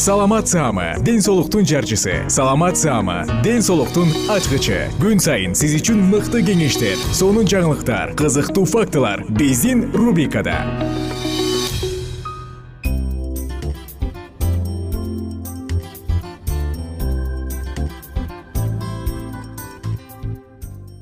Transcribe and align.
саламат 0.00 0.48
саама 0.48 0.94
ден 1.04 1.20
соолуктун 1.20 1.66
жарчысы. 1.66 2.24
Саламат 2.28 2.78
саама 2.78 3.26
ден 3.44 3.60
соолуктун 3.60 4.08
ачкычы. 4.32 4.88
Күн 4.96 5.20
сайын 5.20 5.52
сиз 5.52 5.74
үчүн 5.76 6.00
мыкты 6.08 6.40
кеңештер 6.40 6.96
сонун 7.12 7.44
жаңылыктар 7.44 8.14
кызыктуу 8.16 8.64
фактылар 8.64 9.26
биздин 9.28 9.90
рубрикада. 9.92 10.56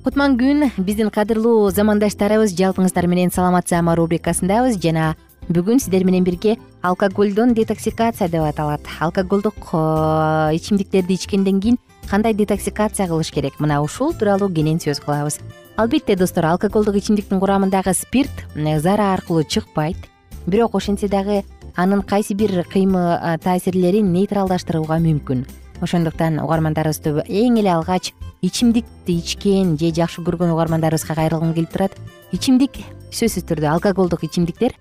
Кутман 0.03 0.35
күн 0.43 0.73
биздин 0.75 1.15
кадырлуу 1.15 1.71
замандаштарыбыз 1.71 2.59
жалпыңыздар 2.59 3.07
менен 3.07 3.31
саламат 3.31 3.71
саама 3.71 3.95
рубрикасындабыз 3.95 4.83
жана 4.83 5.15
бүгүн 5.49 5.81
сиздер 5.81 6.05
менен 6.05 6.25
бирге 6.25 6.59
алкоголдон 6.85 7.55
детоксикация 7.57 8.29
деп 8.29 8.45
аталат. 8.45 8.83
Алкоголдук 9.01 9.57
э, 9.73 10.57
ичимдиктерди 10.57 11.15
ичкенден 11.15 11.61
кийин 11.61 11.79
кандай 12.11 12.35
детоксикация 12.35 13.07
кылыш 13.07 13.31
керек? 13.33 13.59
Мына 13.59 13.81
ушул 13.81 14.13
тууралуу 14.13 14.53
кенен 14.53 14.79
сөз 14.79 15.01
кылабыз. 15.01 15.41
Албетте 15.77 16.17
достор 16.17 16.45
алкоголдук 16.45 16.97
ичимдиктин 16.97 17.41
курамындагы 17.41 17.95
спирт 17.95 18.45
э, 18.55 18.79
зара 18.79 19.15
аркылуу 19.15 19.45
чыкпайт. 19.45 19.97
Бирок 20.47 20.75
ошентсе 20.75 21.09
дагы 21.09 21.45
анын 21.77 22.03
кайсы 22.03 22.35
бир 22.35 22.65
кыймыл 22.65 23.17
э, 23.17 23.39
таасирлерин 23.39 24.13
нейтралдаштырууга 24.13 25.01
мүмкүн. 25.01 25.47
Ошондуктан 25.81 26.41
угармандарыбызды 26.45 27.25
эң 27.25 27.57
эле 27.63 27.73
алгач 27.73 28.13
ичимдикти 28.43 29.17
ичкен 29.17 29.79
же 29.79 29.95
жакшы 29.97 30.21
көргөн 30.21 30.53
угармандарыбызга 30.53 31.15
кайрылгым 31.15 31.55
келип 31.55 31.73
турат. 31.73 31.97
Ичимдик 32.33 32.83
сөзсүз 33.09 33.49
түрдө 33.49 33.73
алкоголдук 33.73 34.29
ичимдиктер 34.29 34.75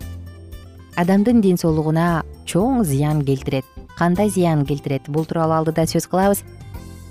адамдын 0.97 1.43
ден 1.45 1.59
соолугуна 1.61 2.23
чоң 2.49 2.81
зыян 2.83 3.21
келтирет. 3.25 3.65
Кандай 3.97 4.29
зыян 4.33 4.65
келтирет? 4.65 5.05
Бул 5.07 5.25
тууралуу 5.25 5.59
алдыда 5.59 5.85
сөз 5.85 6.07
кылабыз. 6.09 6.41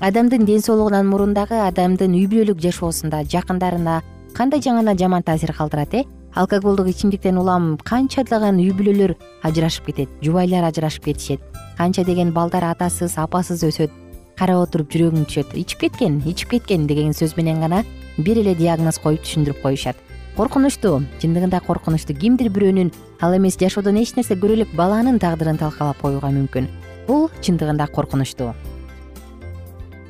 Адамдын 0.00 0.44
ден 0.44 0.60
соолугунан 0.60 1.06
мурун 1.06 1.34
дагы 1.34 1.60
адамдын 1.68 2.16
үй 2.18 2.26
бүлөлүк 2.26 2.58
жашоосунда 2.60 3.22
жакындарына 3.30 4.02
кандай 4.34 4.60
жагана 4.60 4.96
жаман 4.98 5.22
таасир 5.22 5.52
калтырат 5.54 5.94
э? 5.94 6.04
Алкоголдук 6.34 6.88
ичимдиктен 6.90 7.38
улам 7.38 7.78
канчалаган 7.78 8.58
үй 8.58 8.74
бүлөлөр 8.74 9.14
ажырашып 9.46 9.86
кетет 9.86 10.08
жубайлар 10.20 10.66
ажырашып 10.66 11.04
кетишет. 11.04 11.40
Канча 11.78 12.04
деген 12.04 12.32
балдар 12.32 12.64
атасыз 12.64 13.14
апасыз 13.16 13.62
өсөт 13.62 13.94
карап 14.36 14.66
отуруп 14.66 14.90
жүрөгүң 14.90 15.30
түшөт. 15.30 15.54
Ичип 15.54 15.86
кеткен 15.86 16.20
ичип 16.26 16.50
кеткен 16.50 16.86
деген 16.90 17.14
сөз 17.14 17.38
менен 17.38 17.62
гана 17.62 17.84
бир 18.18 18.42
эле 18.42 18.54
диагноз 18.54 18.98
коюп 18.98 19.22
түшүндүрүп 19.22 19.62
коюшат. 19.62 19.96
Коркунучтуу 20.36 21.00
чындыгында 21.22 21.62
коркунучтуу 21.64 22.16
кимдир 22.18 22.50
бирөөнүн 22.52 22.90
ал 23.20 23.36
эмес 23.36 23.58
жашоодон 23.58 23.96
эч 24.02 24.14
нерсе 24.16 24.34
көрө 24.34 24.60
элек 24.60 24.72
баланын 24.76 25.18
тагдырын 25.18 25.58
талкалап 25.58 26.00
коюуга 26.00 26.32
мүмкүн. 26.34 26.70
Бул 27.06 27.30
чындыгында 27.40 27.86
коркунучтуу 27.92 28.54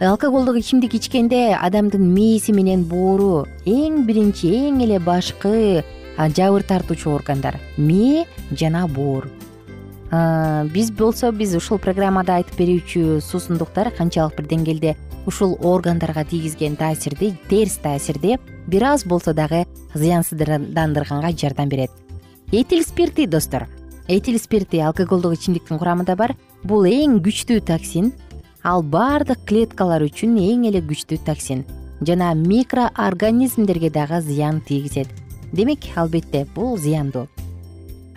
алкоголдук 0.01 0.59
ичимдик 0.61 0.95
ичкенде 0.95 1.57
адамдын 1.57 2.03
мээси 2.13 2.53
менен 2.53 2.85
боору 2.85 3.47
эң 3.65 4.05
биринчи 4.05 4.51
эң 4.69 4.83
эле 4.85 4.99
башкы 5.01 5.85
жабыр 6.17 6.63
тартуучу 6.69 7.15
органдар 7.15 7.57
мээ 7.79 8.27
жана 8.53 8.87
боор. 8.87 9.31
Биз 10.73 10.91
болсо 10.93 11.33
биз 11.33 11.57
ушул 11.57 11.81
программада 11.81 12.37
айтып 12.37 12.61
берүүчү 12.61 13.21
суусундуктар 13.25 13.91
канчалык 13.97 14.37
бир 14.37 14.51
деңгээлде 14.53 14.97
ушул 15.27 15.57
органдарга 15.65 16.25
тийгизген 16.29 16.77
таасирди 16.77 17.33
терс 17.49 17.81
таасирди 17.83 18.37
бир 18.67 18.85
аз 18.93 19.05
болсо 19.05 19.33
дагы 19.35 19.65
зыянсыздандырганга 19.95 21.33
жардам 21.33 21.69
берет 21.69 21.91
этил 22.53 22.83
спирти 22.83 23.27
достор. 23.27 23.69
Этил 24.09 24.39
спирти 24.39 24.79
алкоголдук 24.79 25.35
ичимдиктин 25.35 25.79
курамында 25.79 26.17
бар. 26.17 26.37
Бул 26.63 26.87
эң 26.87 27.19
күчтүү 27.23 27.61
токсин. 27.67 28.13
Ал 28.63 28.83
баардык 28.83 29.45
клеткалар 29.47 30.05
үчүн 30.07 30.39
эң 30.39 30.67
эле 30.71 30.83
күчтүү 30.83 31.19
токсин. 31.27 31.65
Жана 32.01 32.35
микроорганизмдерге 32.35 33.91
дагы 33.91 34.21
зыян 34.21 34.61
тийгизет. 34.61 35.09
Демек 35.53 35.87
албетте 35.97 36.47
бул 36.55 36.77
зыяндуу. 36.79 37.27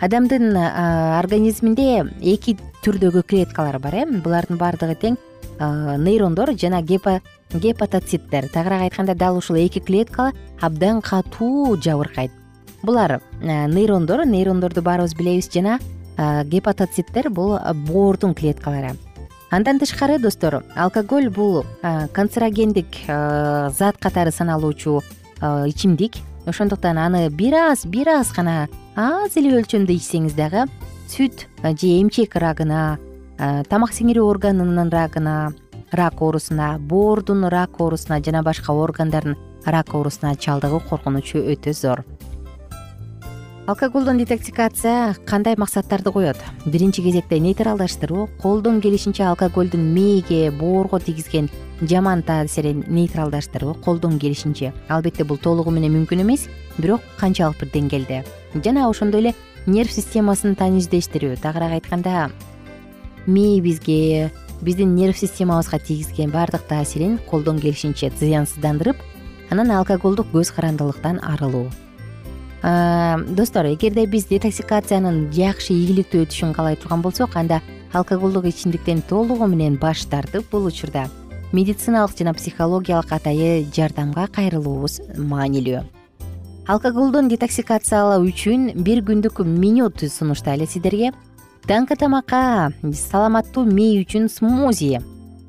Адамдын 0.00 0.56
организминде 0.56 2.06
эки 2.22 2.56
түрдөгү 2.84 3.22
клеткалар 3.26 3.78
бар 3.78 3.94
э. 3.94 4.06
Булардын 4.06 4.58
баардыгы 4.58 4.96
тең 4.96 5.18
нейрондор 5.60 6.54
жана 6.56 6.82
гепатоциттер. 6.82 8.48
Тагыраак 8.48 8.88
айтканда 8.88 9.14
дал 9.14 9.36
ушул 9.36 9.56
эки 9.56 9.80
клетка 9.80 10.32
абдан 10.60 11.02
катуу 11.02 11.76
жабыркайт 11.76 12.39
булар 12.82 13.20
нейрондор 13.40 14.24
нейрондорду 14.26 14.82
баарыбыз 14.82 15.14
билебиз 15.14 15.50
жана 15.52 15.78
гепатоциттер 16.16 17.30
бул 17.30 17.58
боордун 17.86 18.34
клеткалары. 18.34 18.96
Андан 19.50 19.78
тышкары 19.78 20.18
достор 20.18 20.62
алкоголь 20.76 21.28
бул 21.28 21.64
канцерогендик 22.12 22.86
зат 23.06 23.96
катары 23.98 24.30
саналуучу 24.30 25.00
ичимдик. 25.40 26.14
Ошондуктан 26.46 26.98
аны 26.98 27.28
бир 27.28 27.54
аз 27.54 27.84
бир 27.86 28.08
аз 28.08 28.32
гана 28.32 28.68
аз 28.96 29.36
эле 29.36 29.52
өлчөмдө 29.60 29.92
ичсеңиз 29.92 30.32
дагы 30.34 30.64
сүт 31.06 31.44
же 31.62 31.90
эмчек 32.00 32.34
рагына 32.34 32.96
тамак 33.68 33.92
сиңирүү 33.92 34.24
органынын 34.24 34.88
рагына 34.90 35.52
рак 35.92 36.22
оорусуна 36.22 36.78
боордун 36.78 37.44
рак 37.44 37.80
оорусуна 37.80 38.22
жана 38.24 38.42
башка 38.42 38.72
органдардын 38.72 39.36
рак 39.66 39.94
оорусуна 39.94 40.34
чалдыгуу 40.34 40.80
коркунучу 40.88 41.44
өтө 41.44 41.72
зор 41.76 42.04
алкоголдон 43.66 44.18
детоксикация 44.18 45.14
кандай 45.26 45.54
максаттарды 45.56 46.10
коет? 46.10 46.36
Биринчи 46.64 47.02
кезекте 47.02 47.38
нейтралдаштыруу 47.38 48.28
колдон 48.40 48.80
келишинче 48.80 49.24
алкоголдун 49.24 49.92
мээге 49.94 50.50
боорго 50.50 50.98
тийгизген 50.98 51.50
жаман 51.80 52.22
таасирин 52.22 52.84
нейтралдаштыруу 52.88 53.74
колдон 53.74 54.18
келишинче. 54.18 54.72
Албетте 54.88 55.24
бул 55.24 55.38
толугу 55.38 55.70
менен 55.70 55.92
мүмкүн 55.92 56.22
эмес 56.22 56.48
бирок 56.78 57.00
канчалык 57.18 57.60
бир 57.60 57.68
деңгээлде. 57.68 58.24
Жана 58.64 58.88
ошондой 58.88 59.20
эле 59.20 59.34
нерв 59.66 59.92
системасын 59.92 60.56
таниждештирүү 60.56 61.36
тагыраак 61.42 61.78
айтканда 61.80 62.30
мээбизге 63.26 64.32
биздин 64.62 64.94
нерв 64.96 65.18
системабызга 65.18 65.78
тийгизген 65.78 66.30
баардык 66.30 66.66
таасирин 66.66 67.18
колдон 67.30 67.60
келишинче 67.60 68.10
зыянсыздандырып 68.10 68.96
анан 69.50 69.70
алкоголдук 69.70 70.32
көз 70.32 70.52
карандылыктан 70.56 71.20
арылуу 71.22 71.68
достор 72.62 73.66
эгерде 73.66 74.06
биз 74.06 74.26
детоксикациянын 74.28 75.30
жакшы 75.32 75.72
ийгиликтүү 75.72 76.26
өтүшүн 76.26 76.52
каалай 76.52 76.76
турган 76.76 77.00
болсок 77.02 77.36
анда 77.36 77.62
алкоголдук 77.92 78.44
ичимдиктен 78.46 79.02
толугу 79.08 79.46
менен 79.46 79.78
баш 79.80 80.04
тартып 80.04 80.50
бул 80.50 80.66
учурда 80.66 81.08
медициналык 81.52 82.18
жана 82.18 82.34
психологиялык 82.34 83.12
атайы 83.12 83.64
жардамга 83.74 84.28
кайрылуубуз 84.28 85.00
маанилүү. 85.16 85.82
Алкоголдон 86.68 87.28
детоксикациялоо 87.32 88.20
үчүн 88.22 88.84
бир 88.84 89.00
күндүк 89.02 89.42
меню 89.42 89.90
сунуштайлы 89.90 90.66
сиздерге. 90.66 91.12
Таңкы 91.66 91.96
тамакка 91.96 92.72
саламаттуу 92.82 93.64
мээ 93.64 94.04
үчүн 94.04 94.28
смузи 94.28 95.00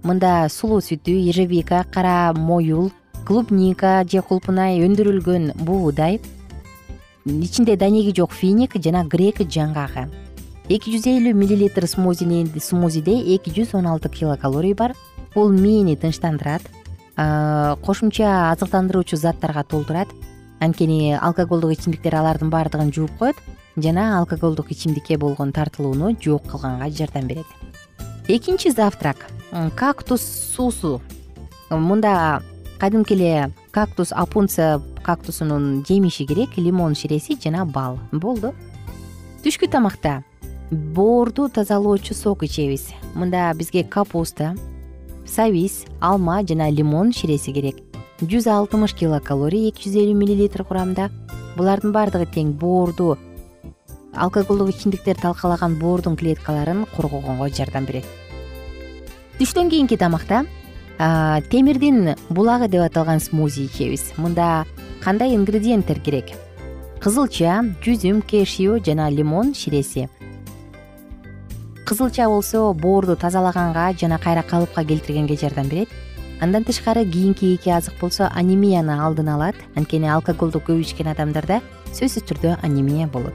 мында 0.04 0.50
сулуу 0.50 0.82
сүтү 0.82 1.14
ежевика 1.30 1.86
кара 1.94 2.34
моюл 2.34 2.92
клубника 3.28 4.04
же 4.04 4.22
кулпунай 4.22 4.82
өндүрүлгөн 4.82 5.54
буудай 5.62 6.20
ичинде 7.26 7.76
данеги 7.78 8.14
жок 8.16 8.32
финик 8.32 8.76
жана 8.84 9.04
грек 9.06 9.42
жаңгагы. 9.42 10.10
Эки 10.70 10.92
жүз 10.94 11.08
элүү 11.10 11.34
миллилитр 11.36 11.88
смузиде 11.88 13.18
эки 13.36 13.52
жүз 13.52 13.76
он 13.78 13.88
алты 13.88 14.10
килокалорий 14.10 14.74
бар. 14.74 14.96
Бул 15.36 15.50
мээни 15.50 15.96
тынчтандырат 15.96 16.62
кошумча 17.16 18.52
азыктандыруучу 18.52 19.18
заттарга 19.18 19.64
толтурат. 19.64 20.08
Анткени 20.60 21.18
алкоголдук 21.20 21.74
ичимдиктер 21.74 22.16
алардын 22.16 22.50
баардыгын 22.50 22.94
жууп 22.94 23.12
коет 23.20 23.36
жана 23.76 24.20
алкоголдук 24.20 24.72
ичимдикке 24.72 25.18
болгон 25.18 25.52
тартылууну 25.52 26.16
жок 26.22 26.48
кылганга 26.48 26.90
жардам 26.90 27.28
берет. 27.28 27.46
Экинчи 28.28 28.70
завтрак 28.70 29.28
кактус 29.76 30.22
суусу. 30.22 31.02
Мында 31.70 32.42
кадимки 32.82 33.14
эле 33.14 33.54
кактус 33.70 34.10
апунца 34.12 34.82
кактусунун 35.04 35.86
жемиши 35.88 36.26
керек 36.26 36.58
лимон 36.58 36.96
ширеси 36.96 37.38
жана 37.38 37.64
бал. 37.64 38.00
Болду. 38.12 38.56
Түшкү 39.44 39.70
тамакта 39.70 40.24
боорду 40.72 41.48
тазалоочу 41.48 42.16
сок 42.16 42.42
ичебиз. 42.42 42.88
Мында 43.14 43.54
бизге 43.54 43.84
капуста 43.84 44.56
сабиз 45.28 45.86
алма 46.02 46.42
жана 46.42 46.72
лимон 46.72 47.14
ширеси 47.14 47.54
керек. 47.54 47.76
Жүз 48.22 48.50
алтымыш 48.50 48.96
килокалорий 48.98 49.70
эки 49.70 49.86
жүз 49.86 50.00
элүү 50.02 50.18
миллилитр 50.18 50.64
курамда. 50.66 51.12
Булардын 51.58 51.94
баардыгы 51.94 52.26
тең 52.34 52.56
боорду 52.58 53.20
алкоголдук 54.16 54.74
ичимдиктер 54.74 55.22
талкалаган 55.22 55.78
боордун 55.78 56.18
клеткаларын 56.18 56.88
коргогонго 56.96 57.50
жардам 57.54 57.86
берет. 57.86 58.10
Түштөн 59.38 59.70
кийинки 59.70 59.98
тамакта 59.98 60.48
темирдин 60.98 62.16
булагы 62.30 62.68
деп 62.68 62.84
аталган 62.86 63.20
смузи 63.20 63.66
ичебиз 63.66 64.14
мында 64.18 64.66
кандай 65.04 65.36
ингредиенттер 65.36 66.00
керек? 66.00 66.34
Кызылча 67.02 67.64
жүзүм 67.82 68.22
кешью 68.22 68.78
жана 68.86 69.10
лимон 69.10 69.56
ширеси. 69.56 70.10
Кызылча 71.86 72.28
болсо 72.30 72.74
боорду 72.74 73.16
тазалаганга 73.16 73.94
жана 74.00 74.20
кайра 74.20 74.44
калыпка 74.44 74.86
келтиргенге 74.86 75.36
жардам 75.36 75.68
берет. 75.68 75.90
Андан 76.40 76.64
тышкары 76.64 77.06
кийинки 77.06 77.56
эки 77.56 77.70
азык 77.70 77.94
болсо 78.00 78.30
анемияны 78.34 79.02
алдын 79.02 79.30
алат. 79.30 79.56
Анткени 79.76 80.08
алкоголду 80.08 80.60
көп 80.60 80.82
ичкен 80.86 81.10
адамдарда 81.10 81.62
сөзсүз 81.94 82.24
түрдө 82.30 82.60
анемия 82.62 83.08
болот. 83.08 83.34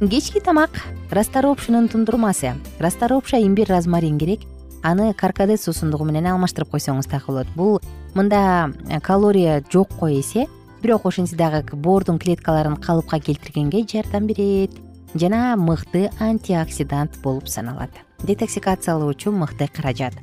Кечки 0.00 0.40
тамак 0.40 0.70
расторопшунун 1.10 1.88
тундурмасы. 1.88 2.54
Расторопша 2.78 3.42
имбирь 3.42 3.70
розмарин 3.70 4.18
керек 4.18 4.40
аны 4.82 5.14
каркаде 5.14 5.56
суусундугу 5.56 6.04
менен 6.04 6.26
алмаштырып 6.32 6.72
койсоңуз 6.74 7.08
так 7.10 7.26
болот. 7.26 7.46
Бул 7.54 7.80
мында 8.14 8.72
э, 8.88 9.00
калория 9.00 9.62
жокко 9.72 10.10
эсе 10.10 10.48
бирок 10.82 11.06
ошентсе 11.06 11.36
дагы 11.36 11.76
боордун 11.76 12.18
клеткаларын 12.18 12.76
калыпка 12.76 13.20
келтиргенге 13.20 13.86
жардам 13.86 14.26
берет. 14.26 14.70
Жана 15.14 15.56
мыкты 15.56 16.10
антиоксидант 16.18 17.18
болуп 17.22 17.48
саналат. 17.48 17.90
Детоксикациялоочу 18.22 19.30
мыкты 19.30 19.68
каражат. 19.68 20.14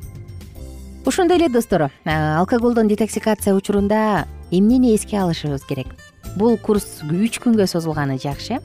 Ошондой 1.05 1.37
эле 1.37 1.49
достор. 1.49 1.91
Э, 2.05 2.35
алкоголдон 2.37 2.87
детоксикация 2.87 3.53
учурунда 3.53 4.27
эмнени 4.51 4.95
эске 4.95 5.17
алышыбыз 5.17 5.63
керек? 5.65 5.87
Бул 6.35 6.57
курс 6.57 7.01
үч 7.03 7.39
күнгө 7.39 7.65
созулганы 7.67 8.19
жакшы. 8.19 8.59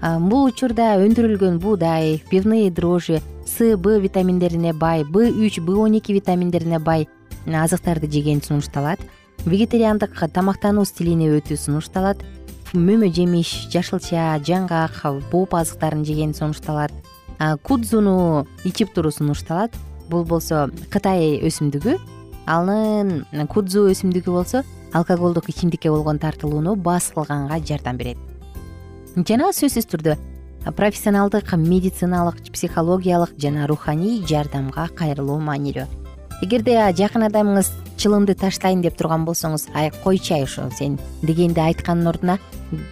Бул 0.00 0.46
учурда 0.48 0.96
өндүрүлгөн 0.96 1.58
буудай 1.60 2.22
пивные 2.30 2.70
дрожжи 2.70 3.20
с 3.50 3.76
б 3.76 3.98
витаминдерине 3.98 4.72
бай 4.72 5.04
б 5.04 5.28
үч 5.30 5.58
б 5.60 5.74
он 5.74 5.98
эки 5.98 6.12
витаминдерине 6.12 6.78
бай 6.78 7.08
азыктарды 7.46 8.06
жеген 8.06 8.42
сунушталат. 8.42 9.00
Вегетариандык 9.44 10.14
тамактануу 10.32 10.84
стилине 10.84 11.30
өтүү 11.34 11.56
сунушталат. 11.56 12.22
Мөмө 12.72 13.10
жемиш 13.10 13.66
жашылча 13.72 14.38
жаңгак 14.46 15.02
боп 15.32 15.54
азыктарын 15.54 16.04
жеген 16.04 16.34
сунушталат. 16.34 16.92
Кудзуну 17.62 18.46
ичип 18.64 18.94
туруу 18.94 19.10
сунушталат. 19.10 19.74
Бул 20.08 20.24
болсо 20.24 20.70
кытай 20.90 21.40
өсүмдүгү 21.42 21.98
анын 22.46 23.46
кудзу 23.48 23.88
өсүмдүгү 23.90 24.30
болсо 24.30 24.62
алкоголдук 24.92 25.48
ичимдикке 25.50 25.90
болгон 25.90 26.18
тартылууну 26.18 26.76
бас 26.76 27.10
кылганга 27.14 27.58
жардам 27.58 27.96
берет. 27.96 28.18
Жана 29.16 29.50
сөзсүз 29.54 29.86
түрдө 29.90 30.16
профессионалдык 30.64 31.52
медициналык 31.52 32.52
психологиялык 32.52 33.30
жана 33.38 33.66
руханий 33.66 34.24
жардамга 34.26 34.88
кайрылуу 34.88 35.38
маанилүү. 35.40 35.86
Эгерде 36.42 36.76
жакын 36.96 37.26
адамыңыз 37.28 37.70
чылымды 38.00 38.34
таштайын 38.34 38.80
деп 38.82 38.96
турган 38.96 39.26
болсоңуз 39.28 39.68
ай 39.74 39.90
койчу 40.04 40.34
ай 40.34 40.44
ошо 40.44 40.70
сен 40.76 40.98
дегенди 41.22 41.60
айткандын 41.60 42.08
ордуна 42.08 42.38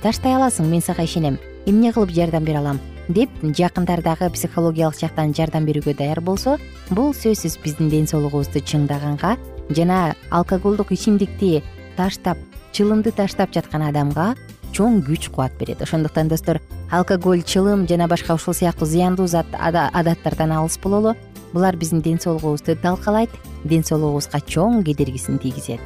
таштай 0.02 0.36
аласың 0.36 0.68
мен 0.68 0.84
сага 0.84 1.04
ишенем 1.04 1.38
эмне 1.66 1.92
кылып 1.92 2.12
жардам 2.12 2.44
бере 2.44 2.58
алам? 2.58 2.80
деп 3.08 3.30
жакындары 3.42 4.02
дагы 4.04 4.28
психологиялык 4.30 5.00
жактан 5.00 5.32
жардам 5.32 5.64
берүүгө 5.64 5.96
даяр 5.96 6.20
болсо 6.20 6.58
бул 6.90 7.14
сөзсүз 7.16 7.56
биздин 7.64 7.88
ден 7.88 8.06
соолугубузду 8.06 8.60
чыңдаганга 8.60 9.36
жана 9.70 10.14
алкоголдук 10.30 10.92
ичимдикти 10.92 11.62
таштап 11.96 12.36
чылымды 12.72 13.12
таштап 13.16 13.54
жаткан 13.56 13.86
адамга 13.88 14.34
чоң 14.76 15.00
күч 15.06 15.30
кубат 15.32 15.56
берет. 15.58 15.80
Ошондуктан 15.82 16.28
достор 16.28 16.60
алкоголь 16.90 17.42
чылым 17.42 17.86
жана 17.88 18.08
башка 18.08 18.34
ушул 18.34 18.54
сыяктуу 18.54 18.86
зыяндуу 18.86 19.26
зат 19.26 19.46
адаттардан 19.52 20.52
алыс 20.52 20.78
бололу. 20.78 21.14
Булар 21.52 21.76
биздин 21.76 22.02
ден 22.02 22.20
соолугубузду 22.20 22.76
талкалайт 22.76 23.30
ден 23.64 23.84
соолугубузга 23.84 24.38
чоң 24.40 24.84
кедергисин 24.84 25.38
тийгизет. 25.38 25.80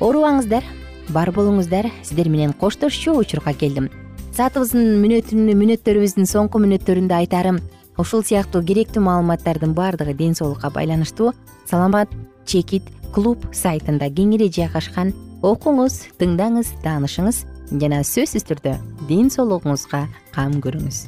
Оорубаңыздар 0.00 0.64
бар 1.08 1.30
болуңуздар. 1.30 1.90
Сиздер 2.02 2.28
менен 2.28 2.52
коштошчу 2.52 3.14
учурга 3.18 3.52
келдим. 3.52 3.90
Саатыбыздын 4.36 5.00
мүнөттөрүбүздүн 5.02 6.26
соңку 6.26 6.60
мүнөттөрүндө 6.62 7.14
айтарым 7.14 7.58
ушул 7.98 8.22
сыяктуу 8.22 8.62
керектүү 8.62 9.02
маалыматтардын 9.02 9.74
баардыгы 9.74 10.14
ден 10.14 10.34
соолукка 10.38 10.70
байланыштуу 10.70 11.32
саламат 11.66 12.12
чекит 12.46 12.86
клуб 13.14 13.42
сайтында 13.52 14.06
кеңири 14.14 14.46
жайгашкан 14.54 15.10
окуңуз 15.42 16.04
тыңдаңыз 16.20 16.70
таанышыңыз 16.84 17.42
жана 17.82 18.04
сөзсүз 18.06 18.46
түрдө 18.46 18.76
ден 19.10 19.32
соолугуңузга 19.34 20.06
кам 20.38 20.60
көрүңүз. 20.62 21.06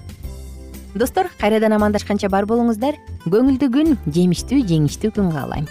Достор 0.99 1.31
кайрадан 1.39 1.77
амандашканча 1.77 2.31
бар 2.33 2.49
болуңуздар. 2.51 2.99
Көңүлдүү 3.31 3.71
күн 3.77 3.95
жемиштүү 4.11 4.65
жеңиштүү 4.67 5.15
күн 5.15 5.31
каалайм 5.37 5.71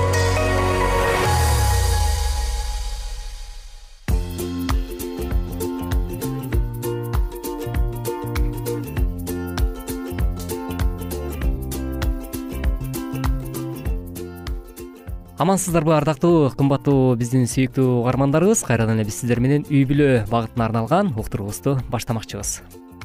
амансыздарбы 15.51 15.91
ардактуу 15.97 16.51
кымбаттуу 16.55 17.17
биздин 17.19 17.43
сүйүктүү 17.43 17.83
угармандарыбыз. 18.01 18.61
Кайрадан 18.63 19.01
эле 19.01 19.09
биз 19.09 19.17
сиздер 19.19 19.41
менен 19.43 19.65
үй 19.67 19.83
бүлө 19.89 20.23
багытына 20.31 20.69
арналган 20.69 21.11
уктуруубузду 21.19 21.73
баштамакчыбыз. 21.91 22.61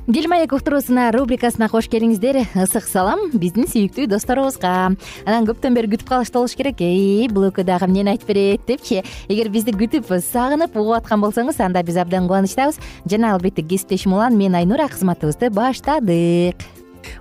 Дил 0.06 0.28
маек 0.30 0.52
уктуруусуна 0.54 1.08
рубрикасына 1.10 1.66
кош 1.72 1.88
келиңиздер. 1.90 2.44
Ысык 2.54 2.86
салам 2.86 3.32
биздин 3.34 3.66
сүйүктүү 3.66 4.06
досторубузга. 4.12 4.94
Анан 5.26 5.50
көптөн 5.50 5.74
бери 5.74 5.90
күтүп 5.96 6.06
калышты 6.12 6.38
болуш 6.38 6.54
керек. 6.54 6.78
Эй 6.86 7.26
бул 7.26 7.48
экөө 7.48 7.66
дагы 7.66 7.90
эмнени 7.90 8.14
айтып 8.14 8.30
берет 8.30 8.70
депчи? 8.70 9.02
Эгер 9.26 9.50
бизди 9.50 9.74
күтүп 9.74 10.14
сагынып 10.30 10.78
угуп 10.78 11.00
аткан 11.00 11.26
болсоңуз 11.26 11.58
анда 11.58 11.82
биз 11.82 11.98
абдан 11.98 12.30
кубанычтабыз. 12.30 12.78
Жана 13.10 13.34
албетте 13.34 13.66
кесиптешим 13.66 14.14
улан 14.14 14.38
мен 14.38 14.54
айнура 14.54 14.86
кызматыбызды 14.86 15.50
баштадык 15.50 16.62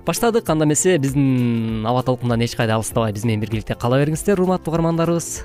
баштадык 0.06 0.48
анда 0.48 0.64
эмесе 0.64 0.98
биздин 0.98 1.84
аба 1.86 2.02
толкундан 2.02 2.40
эч 2.40 2.56
кайда 2.56 2.76
алыстабай 2.76 3.12
биз 3.12 3.24
менен 3.24 3.40
биргеликте 3.40 3.74
кала 3.74 3.98
бериңиздер 4.02 4.40
урматтуу 4.40 4.72
угармандарыбыз. 4.72 5.44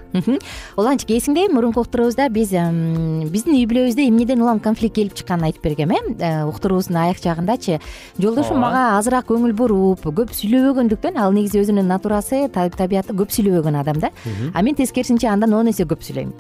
Уланчык 0.78 1.12
эсиңдеби 1.16 1.54
мурунку 1.54 1.82
уктуруубузда 1.82 2.30
биз 2.30 2.52
биздин 2.52 3.56
үй 3.56 3.66
бүлөбүздө 3.70 4.06
эмнеден 4.08 4.42
улам 4.42 4.60
конфликт 4.60 4.96
келип 4.96 5.16
чыкканын 5.16 5.50
айтып 5.50 5.64
бергем 5.64 5.92
э, 5.92 6.00
э 6.20 6.44
уктуруубуздун 6.46 6.98
аяк 6.98 7.22
жагындачы. 7.24 7.80
Жолдошум 8.20 8.60
мага 8.60 8.98
азыраак 8.98 9.28
көңүл 9.30 9.54
буруп 9.54 10.06
көп 10.06 10.34
сүйлөбөгөндүктөн 10.36 11.18
ал 11.18 11.34
негизи 11.34 11.62
өзүнүн 11.62 11.88
натурасы 11.88 12.48
табияты 12.52 13.14
көп 13.14 13.32
сүйлөбөгөн 13.32 13.80
адам 13.80 14.00
да. 14.00 14.12
А 14.54 14.62
мен 14.62 14.76
тескерисинче 14.76 15.28
андан 15.28 15.54
он 15.54 15.70
эсе 15.70 15.84
көп 15.84 16.02
сүйлөйм. 16.02 16.34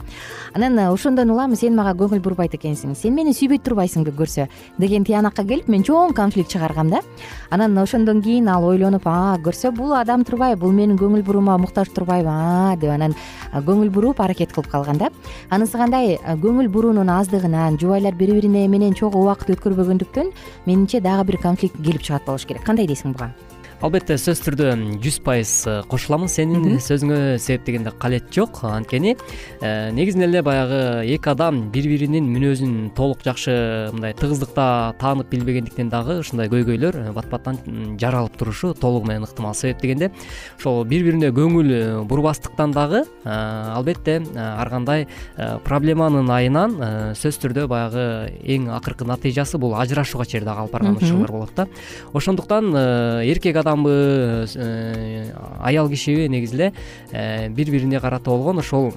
Анан 0.54 0.78
э, 0.80 0.90
ошондон 0.92 1.32
улам 1.32 1.56
сен 1.56 1.76
мага 1.76 1.94
көңүл 1.98 2.22
бурбайт 2.22 2.56
экенсиң. 2.56 2.96
Сен 2.96 3.16
мени 3.16 3.34
сүйбөй 3.34 3.62
турбайсыңбы 3.64 4.12
көрсө. 4.16 4.48
Деген 4.78 5.06
тыянакка 5.08 5.46
келип 5.48 5.68
мен 5.72 5.84
чоң 5.84 6.14
конфликт 6.14 6.52
чыгаргам 6.52 6.90
да. 6.92 7.02
Анан 7.50 7.78
ошондон 7.92 8.22
кийин 8.24 8.48
ал 8.48 8.64
ойлонуп 8.64 9.04
а 9.06 9.36
көрсө 9.44 9.74
бул 9.76 9.92
адам 9.98 10.24
турбайбы 10.24 10.62
бул 10.62 10.72
менин 10.72 10.96
көңүл 10.96 11.26
буруума 11.28 11.58
муктаж 11.60 11.92
турбайбы 11.92 12.32
а 12.32 12.78
деп 12.80 12.94
анан 12.94 13.16
көңүл 13.52 13.92
буруп 13.92 14.22
аракет 14.24 14.54
кылып 14.56 14.72
калган 14.72 14.98
да. 15.02 15.12
Анысы 15.50 15.76
кандай? 15.76 16.16
Көңүл 16.24 16.72
буруунун 16.72 17.12
аздыгынан 17.12 17.80
жубайлар 17.82 18.16
бири 18.16 18.40
бири 18.40 18.48
менен 18.48 18.96
чогуу 18.96 19.26
убакыт 19.26 19.58
өткөрбөгөндүктөн 19.58 20.32
менимче 20.66 21.04
дагы 21.04 21.34
бир 21.34 21.42
конфликт 21.44 21.76
келип 21.84 22.02
чыгат 22.02 22.24
болуш 22.26 22.48
керек. 22.48 22.64
Кандай 22.64 22.88
дейсиң 22.88 23.12
буга 23.12 23.34
албетте 23.82 24.14
сөзсүз 24.14 24.44
түрдө 24.46 24.66
жүз 25.02 25.16
пайыз 25.26 25.52
э, 25.66 25.74
кошуламын 25.90 26.30
сенин 26.30 26.78
сөзүңө 26.86 27.40
себеп 27.42 27.64
дегенде 27.66 27.90
калет 27.98 28.28
жок. 28.34 28.60
Анткени 28.68 29.16
э, 29.16 29.90
негизинен 29.96 30.30
эле 30.30 30.44
баягы 30.46 31.02
эки 31.10 31.32
адам 31.32 31.64
бири 31.74 31.90
биринин 31.90 32.28
мүнөзүн 32.30 32.92
толук 32.98 33.24
жакшы 33.26 33.90
мындай 33.96 34.14
тыгыздыкта 34.20 34.94
таанып 35.02 35.32
билбегендиктен 35.34 35.90
дагы 35.90 36.20
ушундай 36.22 36.52
көйгөйлөр 36.54 37.00
э, 37.02 37.06
бат 37.16 37.30
баттан 37.32 37.58
жаралып 37.98 38.38
турушу 38.38 38.76
толугу 38.78 39.10
менен 39.10 39.26
ыктымал 39.26 39.58
себеп 39.58 39.82
дегенде 39.82 40.12
ошол 40.60 40.86
бири 40.86 41.08
бирине 41.10 41.32
көңүл 41.34 42.06
бурбастыктан 42.06 42.76
дагы 42.78 43.04
албетте 43.26 44.20
ар 44.38 44.70
кандай 44.70 45.08
проблеманын 45.66 46.30
айынан 46.30 46.78
сөзсүз 47.18 47.42
түрдө 47.48 47.66
баягы 47.72 48.06
эң 48.46 48.70
акыркы 48.78 49.10
натыйжасы 49.10 49.58
бул 49.58 49.74
ажырашууга 49.80 50.30
чейин 50.30 50.46
дагы 50.46 50.68
алып 50.68 50.78
барган 50.78 51.02
учурлар 51.02 51.32
болот 51.32 51.56
да. 51.56 51.68
Ошондуктан 52.14 52.76
эркек 52.76 53.58
адам 53.58 53.71
Э, 53.78 55.34
аял 55.60 55.90
кишиби 55.90 56.28
негизи 56.28 56.56
эле 56.56 57.50
бири 57.50 57.72
бирине 57.72 58.00
карата 58.00 58.30
болгон 58.30 58.60
ошол 58.60 58.94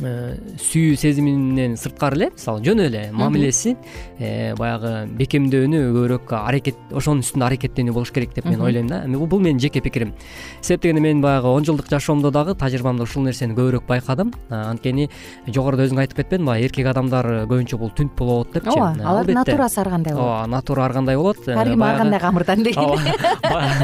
сүйүү 0.00 0.96
сезиминен 1.00 1.76
сырткары 1.80 2.18
эле 2.18 2.28
мисалы 2.34 2.60
жөн 2.64 2.82
эле 2.84 3.02
мамилеси 3.16 3.76
э, 4.18 4.54
баягы 4.58 5.06
бекемдөөнү 5.16 5.80
көбүрөөк 5.94 6.32
аракет 6.36 6.76
ошонун 6.92 7.22
үстүндө 7.24 7.46
аракеттенүү 7.48 7.94
болуш 7.96 8.12
керек 8.12 8.34
деп 8.36 8.48
мен 8.50 8.60
ойлойм 8.60 8.90
да. 8.90 9.02
Бул 9.06 9.40
менин 9.40 9.60
жеке 9.60 9.80
пикирим. 9.80 10.12
Себеп 10.60 10.82
дегенде 10.82 11.00
мен 11.00 11.22
баягы 11.24 11.48
он 11.48 11.64
жылдык 11.64 11.88
жашоомдо 11.88 12.30
дагы 12.30 12.54
тажрыйбамда 12.54 13.06
ушул 13.06 13.24
нерсени 13.24 13.56
көбүрөөк 13.56 13.86
байкадым. 13.88 14.32
Анткени 14.50 15.08
жогоруда 15.48 15.86
өзүң 15.88 16.02
айтып 16.04 16.20
кетпедиңби 16.20 16.66
эркек 16.66 16.90
адамдар 16.92 17.30
көбүнчө 17.46 17.80
бул 17.80 17.92
түнт 17.96 18.12
болот 18.18 18.52
депчи. 18.52 18.76
Ооба 18.76 18.92
алардын 19.00 19.40
натурасы 19.40 19.80
ар 19.80 19.92
кандай 19.94 20.14
болот. 20.14 20.26
Ооба 20.26 20.50
натура 20.52 20.84
ар 20.84 20.92
кандай 20.92 21.16
болот. 21.16 21.48
Ар 21.48 21.72
ким 21.72 21.82
ар 21.82 21.98
кандай 22.02 22.20
камырдан 22.20 22.62
деген. 22.68 23.00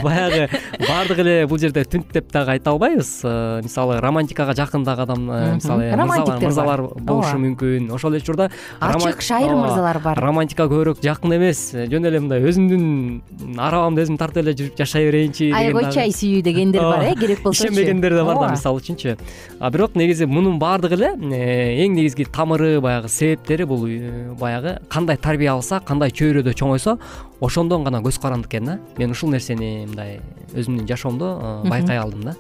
Баягы 0.05 0.49
баардыгы 0.89 1.25
эле 1.25 1.37
бул 1.47 1.59
жерде 1.63 1.87
түнт 1.89 2.13
деп 2.13 2.33
дагы 2.33 2.57
айта 2.57 2.71
албайбыз. 2.71 3.13
Э, 3.25 3.61
мисалы 3.65 4.01
романтикага 4.01 4.55
жакын 4.59 4.85
дагы 4.85 5.07
адам 5.07 5.27
мисалы 5.57 5.91
мырзалар 6.07 6.83
болушу 6.99 7.39
мүмкүн 7.43 7.91
ошол 7.95 8.15
эле 8.15 8.23
учурда 8.23 8.51
ачык 8.81 9.23
шайыр 9.23 9.55
мырзалар 9.57 9.99
бар. 10.03 10.19
романтикага 10.19 10.73
көбүрөөк 10.73 11.03
жакын 11.03 11.37
эмес. 11.37 11.73
Жөн 11.73 12.09
эле 12.09 12.21
мындай 12.21 12.43
өзүмдүн 12.43 13.59
арабамды 13.59 14.05
өзүм 14.07 14.19
тартып 14.21 14.43
эле 14.43 14.55
жүрүп 14.59 14.79
жашай 14.79 15.07
берейинчи 15.09 15.51
ай 15.55 15.73
койчу 15.73 16.01
ай 16.03 16.13
сүйүү 16.13 16.43
дегендер 16.43 16.83
бар 16.83 17.05
э 17.11 17.15
керек 17.19 17.43
болсочу 17.43 17.73
ишенбегендер 17.73 18.17
да 18.17 18.25
бар 18.25 18.41
да 18.41 18.51
мисалы 18.53 18.81
үчүнчү. 18.81 19.17
А 19.61 19.71
бирок 19.71 19.95
негизи 19.95 20.27
мунун 20.27 20.59
баардыгы 20.59 20.95
эле 20.95 21.11
э, 21.37 21.85
эң 21.85 21.95
негизги 21.97 22.25
тамыры 22.25 22.81
баягы 22.81 23.09
себептери 23.09 23.65
бул 23.65 23.87
э, 23.87 24.33
баягы 24.39 24.79
кандай 24.89 25.17
тарбия 25.17 25.53
алса 25.53 25.81
кандай 25.81 26.11
чөйрөдө 26.11 26.55
чоңойсо 26.55 26.99
ошондон 27.41 27.85
гана 27.85 28.01
көз 28.03 28.21
каранды 28.21 28.49
экен 28.49 28.65
да. 28.65 28.79
Мен 28.99 29.11
ушул 29.11 29.31
нерсени 29.31 29.87
мындай 29.87 30.21
өзүмдүн 30.55 30.87
жашоомдо 30.87 31.33
э, 31.65 31.69
байкай 31.69 31.99
алдым 31.99 32.23
да. 32.23 32.35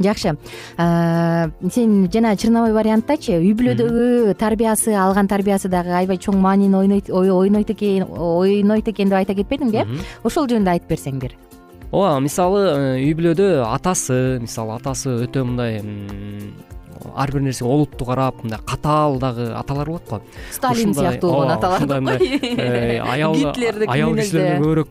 Жакшы. 0.00 0.36
Сен 0.76 2.10
жана 2.12 2.36
черновой 2.36 2.72
варианттачы. 2.90 3.38
Үй 3.38 3.52
бүлөдөгү 3.54 4.34
тарбиясы 4.38 4.94
алган 4.98 5.28
тарбиясы 5.30 5.70
дагы 5.70 5.94
аябай 5.94 6.18
чоң 6.18 6.40
маанини 6.42 6.74
ойнойт 6.74 7.70
экен 7.70 8.06
ойнойт 8.10 8.90
экен 8.90 9.08
деп 9.08 9.20
айта 9.20 9.34
кетпедиңби 9.34 9.84
э 9.84 9.86
ошол 10.24 10.48
жөнүндө 10.50 10.74
айтып 10.74 10.90
берсең 10.90 11.20
бир 11.22 11.36
ооба 11.92 12.18
мисалы 12.20 12.98
үй 12.98 13.14
бүлөдө 13.14 13.62
атасы 13.66 14.40
мисалы 14.42 14.76
атасы 14.78 15.14
өтө 15.26 15.44
мындай 15.44 15.80
ар 17.16 17.30
бир 17.32 17.42
нерсеге 17.42 17.70
олуттуу 17.70 18.06
карап 18.06 18.42
мындай 18.44 18.60
катаал 18.66 19.18
дагы 19.18 19.50
аталар 19.54 19.86
болот 19.86 20.08
го. 20.08 20.20
Сталин 20.52 20.94
сыяктуу 20.94 21.30
болгон 21.30 21.50
аталар 21.50 22.20
аял 23.12 23.34
аял 23.88 24.14
кишилерге 24.16 24.58
көбүрөөк 24.60 24.88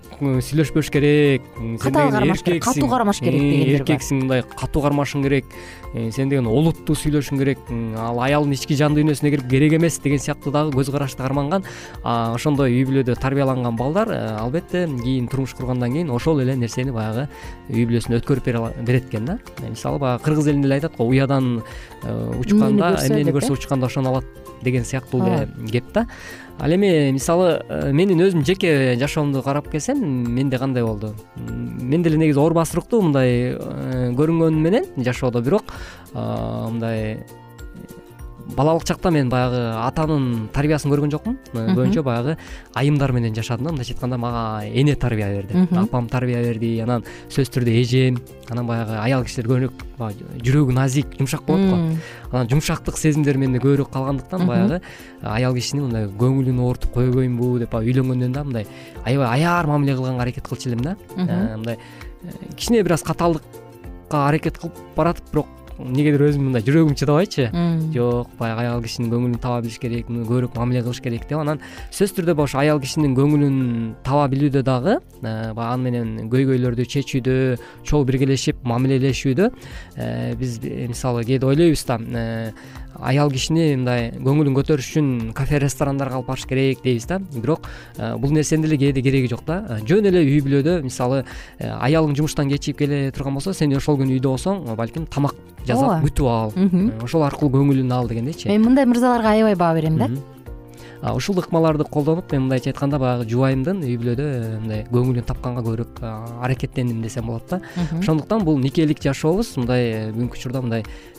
сүйлөшпөш 0.47 0.91
керек 0.91 1.45
катаал 1.81 2.11
кармаш 2.11 2.43
керек 2.43 2.63
катуу 2.63 2.89
кармаш 2.89 3.19
керек 3.19 3.41
дегендер 3.41 3.83
бар. 3.83 3.85
эркексиң 3.85 4.23
мындай 4.23 4.43
катуу 4.43 4.83
кармашың 4.83 5.23
керек 5.23 5.45
сен 5.93 6.29
деген 6.29 6.47
олуттуу 6.49 6.95
сүйлөшүң 6.97 7.39
керек 7.41 7.61
ал 7.97 8.19
аялдын 8.21 8.53
ички 8.53 8.77
жан 8.77 8.95
дүйнөсүнө 8.97 9.31
кирип 9.33 9.47
керек 9.49 9.75
эмес 9.79 9.99
деген 10.03 10.21
сыяктуу 10.21 10.53
дагы 10.53 10.75
көз 10.77 10.91
карашты 10.93 11.23
карманган 11.23 11.65
ошондой 12.03 12.75
үй 12.75 12.85
бүлөдө 12.89 13.15
тарбияланган 13.19 13.77
балдар 13.79 14.11
э, 14.13 14.19
албетте 14.37 14.85
кийин 15.03 15.27
турмуш 15.27 15.55
кургандан 15.57 15.93
кийин 15.93 16.11
ошол 16.13 16.41
эле 16.43 16.55
нерсени 16.55 16.93
баягы 16.93 17.27
үй 17.69 17.87
бүлөсүнө 17.89 18.19
өткөрүп 18.21 18.51
берет 18.85 19.09
экен 19.09 19.25
да. 19.25 19.39
Мисалы 19.67 19.99
баягы 19.99 20.23
кыргыз 20.23 20.51
элинде 20.51 20.69
эле 20.69 20.79
айтат 20.79 20.97
го 20.97 21.07
уядан 21.09 21.63
учканда 22.03 22.95
эмнени 23.07 23.33
көрсө 23.33 23.57
учканда 23.57 23.89
ошону 23.89 24.13
алат 24.13 24.25
деген 24.61 24.85
сыяктуу 24.85 25.23
эле 25.25 25.49
кеп 25.71 25.93
да 25.93 26.05
ал 26.59 26.73
эми 26.75 27.11
мисалы 27.15 27.61
э, 27.69 27.91
менин 27.95 28.19
өзүмдүн 28.19 28.45
жеке 28.45 28.71
жашоомду 28.99 29.41
карап 29.43 29.69
келсем 29.71 29.99
менде 30.35 30.57
кандай 30.57 30.83
болду? 30.83 31.13
Мен 31.35 32.03
деле 32.03 32.17
негизи 32.17 32.39
оор 32.39 32.53
басырлыктуу 32.53 33.01
мындай 33.01 33.55
э, 33.55 34.11
көрүнгөнүм 34.17 34.59
менен 34.59 34.89
жашоодо 34.97 35.41
бирок 35.41 35.71
мындай 36.13 37.23
балалык 38.55 38.85
чакта 38.85 39.11
мен 39.11 39.29
баягы 39.29 39.59
атанын 39.83 40.49
тарбиясын 40.53 40.91
көргөн 40.91 41.11
жокмун. 41.13 41.37
Көбүнчө 41.53 42.03
баягы 42.03 42.37
айымдар 42.73 43.11
менен 43.13 43.35
жашадым 43.35 43.67
да. 43.67 43.71
Мындайча 43.71 43.93
айтканда 43.93 44.17
мага 44.17 44.65
эне 44.65 44.95
тарбия 44.95 45.29
берди. 45.35 45.67
Апам 45.77 46.09
тарбия 46.09 46.41
берди 46.43 46.79
анан 46.83 47.05
сөзсүз 47.29 47.53
түрдө 47.55 47.75
эжем 47.81 48.19
анан 48.49 48.67
баягы 48.67 48.97
аял 48.99 49.23
кишилер 49.23 49.49
көбүрөөк 49.49 50.41
жүрөгү 50.45 50.73
назик 50.73 51.13
жумшак 51.19 51.45
болот 51.45 51.69
го. 51.69 51.79
Анан 52.31 52.49
жумшактык 52.49 52.97
сезимдер 52.97 53.37
менде 53.37 53.61
көбүрөөк 53.61 53.91
калгандыктан 53.93 54.47
баягы 54.47 54.81
аял 55.21 55.53
кишинин 55.53 55.87
мындай 55.87 56.09
көңүлүн 56.09 56.59
оорутуп 56.63 56.93
койбоймунбу 56.97 57.59
деп 57.59 57.73
баягы 57.75 57.93
үйлөнгөндөн 57.93 58.33
да 58.33 58.43
мындай 58.43 58.67
аябай 59.05 59.39
аяар 59.39 59.67
мамиле 59.67 59.95
кылганга 59.95 60.23
аракет 60.23 60.47
кылчу 60.47 60.69
элем 60.69 60.81
да. 60.81 60.97
Э, 61.15 61.55
мындай 61.57 61.77
э, 62.23 62.53
кичине 62.55 62.83
бир 62.83 62.93
аз 62.93 63.03
катаалдыкка 63.03 64.27
аракет 64.27 64.57
кылып 64.57 64.73
баратып 64.95 65.31
бирок 65.31 65.47
эмнегедир 65.79 66.23
өзүм 66.27 66.49
мындай 66.49 66.63
жүрөгүм 66.65 66.95
чыдабайчы. 66.99 67.49
Жок 67.93 68.33
баягы 68.39 68.65
аял 68.65 68.81
кишинин 68.83 69.11
көңүлүн 69.13 69.39
таба 69.41 69.61
билиш 69.63 69.79
керек 69.81 70.09
көбүрөөк 70.09 70.57
мамиле 70.57 70.83
кылыш 70.83 71.01
керек 71.03 71.27
деп. 71.29 71.39
Анан 71.39 71.61
сөзсүз 71.89 72.17
түрдө 72.19 72.35
ошо 72.43 72.59
аял 72.61 72.81
кишинин 72.83 73.15
көңүлүн 73.17 73.55
таба 74.03 74.27
билүүдө 74.33 74.63
дагы 74.67 74.97
э, 74.97 75.53
баягы 75.53 75.69
аны 75.69 75.89
менен 75.89 76.29
көйгөйлөрдү 76.33 76.85
чечүүдө 76.95 77.37
чогуу 77.83 78.05
биргелешип 78.09 78.61
мамилелешүүдө 78.67 79.49
э, 79.95 80.35
биз 80.39 80.59
мисалы 80.63 81.25
кээде 81.27 81.47
ойлойбуз 81.49 81.85
да 81.87 81.99
э, 81.99 82.51
аял 83.01 83.31
кишини 83.31 83.75
мындай 83.77 84.09
көңүлүн 84.19 84.55
көтөрүш 84.57 84.89
үчүн 84.91 85.09
кафе 85.37 85.59
ресторандарга 85.63 86.19
алып 86.19 86.29
барыш 86.31 86.45
керек 86.49 86.83
дейбиз 86.83 87.07
да. 87.09 87.19
Бирок 87.19 87.67
э, 87.97 88.15
бул 88.17 88.31
нерсенин 88.35 88.65
деле 88.65 88.77
кээде 88.77 89.01
кереги 89.01 89.29
жок 89.31 89.45
да. 89.47 89.61
Э, 89.69 89.79
жөн 89.87 90.09
эле 90.11 90.23
үй 90.25 90.41
бүлөдө 90.43 90.81
мисалы 90.83 91.23
э, 91.59 91.69
аялың 91.69 92.15
жумуштан 92.17 92.49
кечигип 92.51 92.83
келе 92.83 93.11
турган 93.15 93.37
болсо 93.39 93.53
сен 93.53 93.75
ошол 93.77 93.99
күнү 94.01 94.17
үйдө 94.17 94.33
болсоң 94.33 94.65
балким 94.75 95.07
тамак 95.07 95.35
жасап 95.69 96.03
күтүп 96.05 96.27
ал. 96.31 96.53
Ошол 97.05 97.25
аркылуу 97.27 97.53
көңүлүн 97.59 97.95
ал 97.95 98.09
дегендейчи 98.09 98.51
мен 98.51 98.67
мындай 98.67 98.89
мырзаларга 98.89 99.35
аябай 99.37 99.55
баа 99.55 99.73
берем 99.77 99.97
да. 99.97 100.09
Ушул 101.15 101.37
ыкмаларды 101.39 101.85
колдонуп 101.87 102.33
мен 102.33 102.41
мындайча 102.47 102.73
айтканда 102.73 102.99
баягы 102.99 103.23
жубайымдын 103.31 103.85
үй 103.87 103.95
бүлөдө 104.01 104.25
мындай 104.65 104.81
көңүлүн 104.91 105.23
тапканга 105.29 105.63
көбүрөөк 105.63 106.01
аракеттендим 106.43 106.99
десем 107.01 107.29
болот 107.31 107.47
да. 107.53 107.61
Ошондуктан 108.01 108.43
бул 108.43 108.59
никелик 108.59 108.99
жашообуз 109.03 109.53
мындай 109.61 110.11
бүгүнкү 110.11 110.41
учурда 110.41 110.59
мындай 110.65 110.83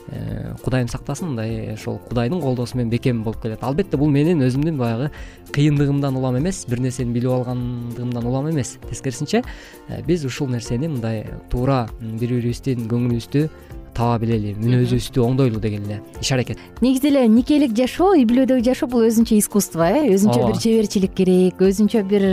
кудайым 0.63 0.87
сактасын 0.91 1.31
мындай 1.31 1.73
ошол 1.73 1.99
кудайдын 2.09 2.41
колдоосу 2.41 2.77
менен 2.77 2.89
бекем 2.89 3.23
болуп 3.23 3.41
келет. 3.41 3.63
Албетте 3.63 3.97
бул 3.97 4.09
менин 4.11 4.43
өзүмдүн 4.43 4.77
баягы 4.77 5.11
кыйындыгымдан 5.55 6.15
улам 6.17 6.37
эмес 6.39 6.65
бир 6.67 6.79
нерсени 6.79 7.13
билип 7.13 7.31
алгандыгымдан 7.31 8.25
улам 8.25 8.49
эмес. 8.51 8.77
Тескерисинче 8.89 9.43
э, 9.87 10.01
биз 10.03 10.25
ушул 10.25 10.49
нерсени 10.49 10.87
мындай 10.87 11.25
туура 11.49 11.87
бири 12.01 12.41
бирибиздин 12.41 12.89
көңүлүбүздү 12.91 13.47
таба 13.95 14.17
билели 14.21 14.53
мүнөзүбүздү 14.55 15.21
оңдойлу 15.23 15.59
деген 15.61 15.85
эле 15.87 15.99
иш 16.21 16.31
аракет. 16.31 16.59
Негизи 16.83 17.09
эле 17.09 17.25
никелик 17.31 17.73
жашоо 17.75 18.13
үй 18.15 18.23
бүлөдөгү 18.29 18.63
жашоо 18.65 18.87
бул 18.91 19.03
өзүнчө 19.07 19.37
искусство 19.37 19.87
э 19.89 20.05
өзүнчө 20.15 20.47
бир 20.47 20.59
чеберчилик 20.63 21.13
керек 21.17 21.61
өзүнчө 21.67 22.03
бир 22.07 22.25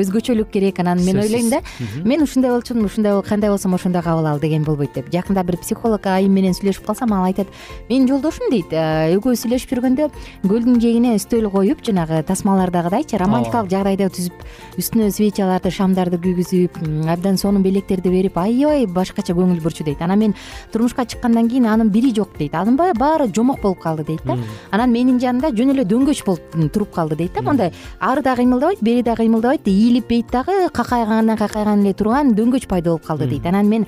өзгөчөлүк 0.00 0.50
керек 0.52 0.80
анан 0.80 1.02
мен 1.04 1.20
ойлойм 1.20 1.50
да. 1.52 1.60
Мен 2.04 2.24
ушундай 2.24 2.50
болчумун 2.50 2.88
ушундай 2.88 3.20
кандай 3.28 3.50
болсом 3.50 3.74
ошондой 3.74 4.02
кабыл 4.02 4.26
ал 4.26 4.40
деген 4.40 4.64
болбойт 4.64 4.94
деп. 4.94 5.10
Жакында 5.12 5.44
бир 5.44 5.58
психолог 5.60 6.06
айым 6.06 6.32
менен 6.32 6.56
сүйлөшүп 6.56 6.86
калсам 6.90 7.12
ал 7.14 7.24
айтат 7.24 7.48
менин 7.88 8.08
жолдошум 8.08 8.50
дейт. 8.50 8.72
«Э, 8.72 9.14
экөөбүз 9.14 9.46
сүйлөшүп 9.46 9.70
жүргөндө 9.74 10.10
көлдүн 10.44 10.80
жээгине 10.82 11.14
үстөл 11.16 11.48
коюп 11.50 11.82
жанагы 11.86 12.22
тасмалардагыдайчы 12.26 13.18
романтикалык 13.20 13.70
жагдайды 13.70 14.10
түзүп 14.10 14.44
үстүнө 14.80 15.10
свечаларды 15.14 15.70
шамдарды 15.70 16.18
күйгүзүп 16.20 16.80
абдан 17.10 17.38
сонун 17.38 17.62
белектерди 17.62 18.10
берип 18.10 18.38
аябай 18.38 18.86
башкача 18.86 19.34
көңүл 19.34 19.62
бурчу 19.62 19.84
дейт. 19.84 20.02
Анан 20.02 20.18
мен 20.18 20.34
турмушка 20.72 21.06
чыккандан 21.06 21.48
кийин 21.48 21.66
анын 21.66 21.90
бири 21.90 22.12
жок 22.14 22.36
дейт. 22.38 22.54
Анын 22.54 22.76
баары 22.76 23.30
жомок 23.34 23.60
болуп 23.62 23.80
калды 23.80 24.04
дейт 24.04 24.24
да. 24.24 24.38
Анан 24.70 24.92
менин 24.92 25.20
жанымда 25.20 25.52
жөн 25.56 25.74
эле 25.74 25.84
дөңгөч 25.84 26.24
болуп 26.26 26.72
туруп 26.72 26.94
калды 26.94 27.16
дейт 27.16 27.34
да. 27.34 27.42
Моундай 27.42 27.72
ары 28.00 28.22
да 28.22 28.36
кыймылдабайт 28.36 28.82
бери 28.82 29.02
да 29.02 29.16
кыймылдабайт 29.16 29.68
ийилип 29.68 30.08
бейт 30.08 30.30
дагы 30.30 30.68
какайгандан 30.72 31.36
какайган 31.36 31.84
эле 31.84 31.94
турган 31.94 32.34
дөңгөч 32.34 32.66
пайда 32.68 32.90
болуп 32.90 33.06
калды 33.06 33.26
дейт. 33.26 33.46
Анан 33.46 33.68
мен 33.68 33.86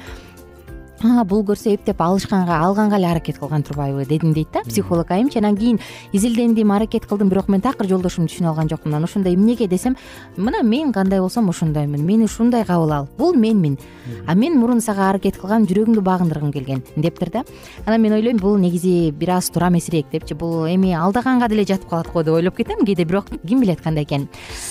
бул 1.02 1.42
көрсө 1.44 1.74
эптеп 1.74 2.00
алышканга 2.00 2.60
алганга 2.62 2.96
эле 2.96 3.10
аракет 3.10 3.38
кылган 3.38 3.62
турбайбы 3.62 4.04
дедим 4.04 4.32
дейт 4.32 4.48
да 4.52 4.60
психолог 4.62 5.10
айымчы 5.10 5.38
анан 5.38 5.56
кийин 5.56 5.80
изилдендим 6.12 6.70
аракет 6.72 7.06
кылдым 7.06 7.28
бирок 7.28 7.48
мен 7.48 7.60
такыр 7.60 7.88
жолдошумду 7.88 8.30
түшүнө 8.30 8.48
алган 8.48 8.68
жокмун 8.68 8.94
анан 8.94 9.04
ошондой 9.04 9.34
эмнеге 9.34 9.66
десем 9.66 9.96
мына 10.36 10.62
мен 10.62 10.92
кандай 10.92 11.20
болсом 11.20 11.48
ошондоймун 11.50 12.04
мени 12.04 12.24
ушундай 12.24 12.64
кабыл 12.64 12.92
ал 12.92 13.08
бул 13.18 13.34
менмин. 13.34 13.78
А 14.26 14.34
мен 14.34 14.58
мурун 14.58 14.80
сага 14.80 15.08
аракет 15.10 15.36
кылгам 15.38 15.66
жүрөгүңдү 15.66 16.02
багындыргым 16.02 16.52
келген 16.52 16.82
дептир 16.96 17.30
да. 17.30 17.44
Анан 17.86 18.00
мен 18.02 18.12
ойлойм 18.12 18.38
бул 18.38 18.56
негизи 18.58 19.10
бир 19.10 19.36
аз 19.36 19.50
туура 19.50 19.68
эмесирээк 19.68 20.10
депчи. 20.12 20.34
Бул 20.34 20.66
эми 20.66 20.92
алдаганга 20.94 21.48
деле 21.48 21.64
жатып 21.64 21.88
калат 21.90 22.12
го 22.12 22.22
деп 22.22 22.34
ойлоп 22.34 22.56
кетем 22.56 22.84
кээде 22.84 23.04
бирок 23.04 23.26
ким 23.46 23.60
билет 23.60 23.80
кандай 23.80 24.04
экенин. 24.04 24.28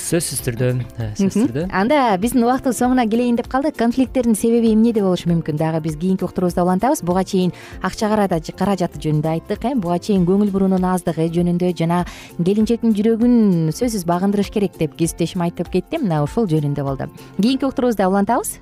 Сөзсүз 0.10 0.44
түрдө 0.48 0.72
э, 0.98 1.12
сөзсүз 1.20 1.48
түрдө 1.48 1.68
анда 1.72 2.18
биздин 2.22 2.44
убактыбыз 2.44 2.82
соңуна 2.82 3.08
келейин 3.10 3.38
деп 3.40 3.48
калдык 3.52 3.78
конфликттердин 3.78 4.36
себеби 4.36 4.74
эмнеде 4.74 5.02
болушу 5.02 5.30
мүмкүн? 5.32 5.58
Дагы 5.58 5.82
биз 5.86 5.96
кийинки 5.96 6.21
уктуруубузда 6.26 6.64
улантабыз. 6.64 7.04
Буга 7.04 7.24
чейин 7.24 7.54
акча 7.82 8.10
каражаты 8.10 9.00
жөнүндө 9.02 9.30
айттык 9.36 9.66
э. 9.66 9.76
Буга 9.76 10.00
чейин 10.00 10.26
көңүл 10.26 10.52
буруунун 10.52 10.86
аздыгы 10.86 11.30
жөнүндө 11.34 11.74
жана 11.78 12.06
келинчектин 12.40 12.96
жүрөгүн 12.98 13.70
сөзсүз 13.76 14.08
багындырыш 14.10 14.52
керек 14.54 14.78
деп 14.80 14.98
кесиптешим 14.98 15.46
айтып 15.48 15.72
кетти 15.74 16.02
мына 16.02 16.24
ушул 16.24 16.48
жөнүндө 16.48 16.84
болду. 16.84 17.12
Кийинки 17.38 17.66
уктуруубузда 17.66 18.10
улантабыз. 18.10 18.58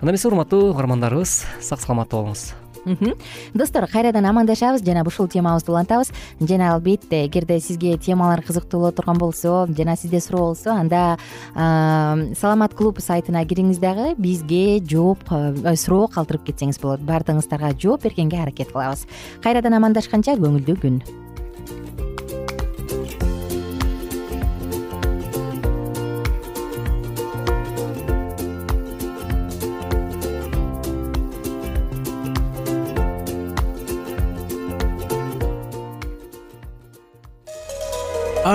Анда 0.00 0.12
эмесе 0.12 0.28
урматтуу 0.28 0.70
угармандарыбыз 0.70 1.42
сак 1.60 1.80
саламатта 1.82 2.20
болуңуз 2.20 2.52
достор 3.54 3.86
кайрадан 3.86 4.26
амандашабыз 4.26 4.82
жана 4.84 5.04
ушул 5.06 5.28
темабызды 5.28 5.72
улантабыз. 5.72 6.12
Жана 6.40 6.74
албетте 6.74 7.26
эгерде 7.26 7.60
сизге 7.60 7.96
темалар 7.96 8.42
кызыктуу 8.42 8.80
боло 8.80 8.92
турган 8.92 9.18
болсо 9.18 9.66
жана 9.76 9.96
сизде 9.96 10.20
суроо 10.20 10.48
болсо 10.48 10.72
анда 10.72 11.18
саламат 11.54 12.74
клуб 12.74 13.00
сайтына 13.00 13.44
кириңиз 13.44 13.78
дагы 13.78 14.14
бизге 14.18 14.80
жооп 14.80 15.24
э, 15.30 15.76
суроо 15.76 16.08
калтырып 16.08 16.48
кетсеңиз 16.48 16.80
болот. 16.82 17.00
Баардыгыңыздарга 17.00 17.74
жооп 17.78 18.04
бергенге 18.04 18.42
аракет 18.42 18.72
кылабыз. 18.72 19.06
Кайрадан 19.42 19.78
амандашканча 19.78 20.36
көңүлдүү 20.38 20.78
күн 20.82 21.02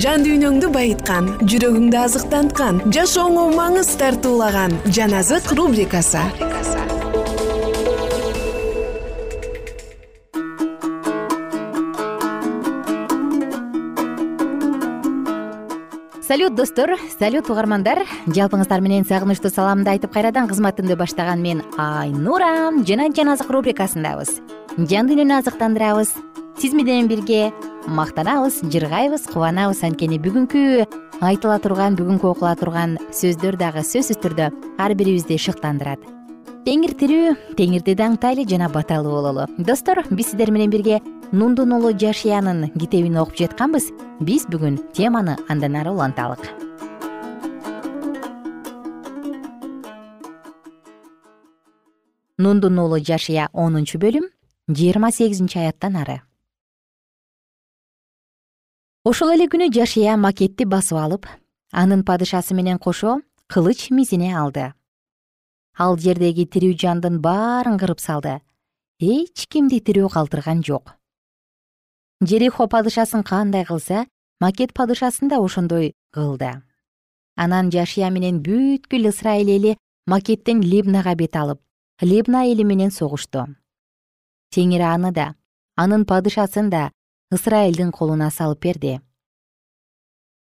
жан 0.00 0.24
дүйнөңдү 0.26 0.68
байыткан 0.74 1.26
жүрөгүңдү 1.46 1.98
азыктанткан 2.00 2.80
жашооңо 2.94 3.44
маңыз 3.54 3.92
тартуулаган 4.00 4.74
жан 4.90 5.14
азык 5.14 5.52
рубрикасы. 5.54 6.22
Салют 16.24 16.56
достор 16.56 16.96
салют 17.20 17.50
угармандар. 17.50 18.02
Жалпыңыздар 18.26 18.80
менен 18.82 19.06
сагынычтуу 19.06 19.52
саламымды 19.52 19.92
айтып 19.92 20.14
кайрадан 20.16 20.48
кызматымды 20.50 20.96
баштаган 20.98 21.42
мен 21.44 21.62
айнура 21.78 22.72
жана 22.82 23.10
жан 23.14 23.30
азык 23.36 23.52
рубрикасындабыз. 23.52 24.40
Жан 24.78 25.06
дүйнөнү 25.06 25.38
азыктандырабыз. 25.38 26.16
Сиз 26.58 26.74
менен 26.74 27.06
бирге 27.06 27.52
мактанабыз 27.86 28.62
жыргайбыз 28.72 29.26
кубанабыз 29.28 29.82
анткени 29.84 30.16
бүгүнкү 30.22 30.60
айтыла 31.20 31.58
турган 31.60 31.96
бүгүнкү 31.98 32.30
окула 32.30 32.54
турган 32.56 32.96
сөздөр 33.12 33.58
дагы 33.60 33.84
сөзсүз 33.84 34.20
түрдө 34.24 34.48
ар 34.80 34.94
бирибизди 34.96 35.36
шыктандырат. 35.38 36.00
Теңир 36.64 36.94
тирүү 36.96 37.34
теңирди 37.58 37.92
даңктайлы 37.98 38.46
жана 38.48 38.70
баталуу 38.72 39.12
бололу. 39.18 39.46
Достор 39.58 40.00
биз 40.10 40.32
сиздер 40.32 40.50
менен 40.50 40.70
бирге 40.72 41.00
нундун 41.32 41.72
уулу 41.76 41.92
жашиянын 41.92 42.70
китебин 42.78 43.18
окуп 43.20 43.36
жатканбыз. 43.36 43.90
Биз 44.20 44.48
бүгүн 44.48 44.80
теманы 44.96 45.36
андан 45.48 45.76
ары 45.76 45.92
уланталык. 45.92 46.40
Нундун 52.38 52.78
уулу 52.78 52.98
жашия 52.98 53.50
онунчу 53.52 54.00
бөлүм 54.00 54.30
жыйырма 54.68 55.12
сегизинчи 55.12 55.58
аяттан 55.58 56.00
ары 56.00 56.22
ошол 59.04 59.34
эле 59.34 59.44
күнү 59.52 59.68
жашия 59.68 60.16
макетти 60.16 60.64
басып 60.64 60.96
алып 60.96 61.26
анын 61.72 62.02
падышасы 62.08 62.54
менен 62.56 62.78
кошо 62.78 63.18
кылыч 63.52 63.90
мизине 63.90 64.32
алды. 64.32 64.72
Ал 65.76 65.98
жердеги 65.98 66.46
тирүү 66.48 66.78
жандын 66.80 67.20
баарын 67.20 67.76
кырып 67.78 68.00
салды. 68.00 68.38
Эч 69.00 69.44
кимди 69.52 69.82
тирүү 69.84 70.08
калтырган 70.14 70.62
жок. 70.64 70.94
Жерихо 72.22 72.66
падышасын 72.66 73.22
кандай 73.22 73.66
кылса 73.68 74.06
макет 74.40 74.72
падышасын 74.72 75.28
да 75.28 75.42
ошондой 75.44 75.92
кылды. 76.10 76.62
Анан 77.36 77.70
жашия 77.70 78.08
менен 78.10 78.40
бүткүл 78.40 79.10
ысрайыл 79.10 79.50
эли 79.50 79.76
макеттен 80.06 80.62
либнага 80.62 81.14
бет 81.14 81.36
алып 81.36 81.60
либна 82.00 82.46
эли 82.46 82.62
менен 82.62 82.90
согушту. 82.90 83.48
Теңир 84.54 84.80
аны 84.94 85.12
да 85.12 85.34
анын 85.76 86.06
падышасын 86.06 86.70
да 86.70 86.90
ысрайылдын 87.34 87.90
колуна 87.90 88.30
салып 88.30 88.60
берди. 88.62 89.00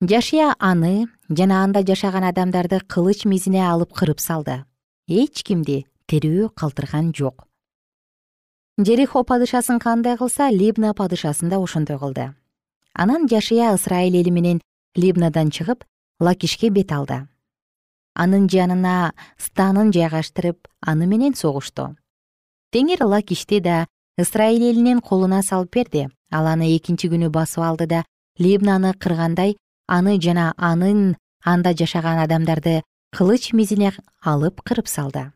Жашия 0.02 0.56
аны 0.60 1.08
жана 1.30 1.63
анда 1.63 1.84
жашаган 1.86 2.23
адамдарды 2.23 2.80
кылыч 2.80 3.25
мизине 3.25 3.62
алып 3.67 3.93
кырып 3.93 4.19
салды. 4.19 4.63
Эч 5.08 5.43
кимди 5.43 5.86
тирүү 6.08 6.49
калтырган 6.56 7.12
жок. 7.13 7.45
Жерихо 8.78 9.23
падышасын 9.23 9.80
кандай 9.80 10.17
кылса 10.17 10.49
либна 10.49 10.93
падышасын 10.93 11.49
да 11.49 11.60
ошондой 11.60 11.99
кылды. 11.99 12.34
Анан 12.93 13.28
жашия 13.28 13.73
ысрайыл 13.73 14.15
эли 14.21 14.30
менен 14.30 14.62
либнадан 14.95 15.52
чыгып 15.52 15.84
лакишке 16.19 16.69
бет 16.69 16.91
алды. 16.91 17.28
Анын 18.15 18.47
жанына 18.49 19.13
станын 19.38 19.91
жайгаштырып 19.91 20.67
аны 20.82 21.06
менен 21.08 21.36
согушту. 21.36 21.95
Теңир 22.71 23.04
лакишти 23.04 23.60
да 23.60 23.86
ысрайыл 24.17 24.71
элинин 24.71 25.02
колуна 25.02 25.43
салып 25.43 25.75
берди 25.75 26.08
ал 26.31 26.47
аны 26.47 26.75
экинчи 26.75 27.09
күнү 27.09 27.29
басып 27.29 27.63
алды 27.63 27.87
да 27.87 28.03
либнаны 28.37 28.93
кыргандай 28.93 29.57
аны 29.87 30.19
жана 30.21 30.53
анын 30.57 31.17
анда 31.43 31.73
жашаган 31.73 32.19
адамдарды 32.23 32.81
кылыч 33.15 33.53
мизине 33.53 33.93
алып 34.21 34.61
кырып 34.61 34.87
салды. 34.87 35.31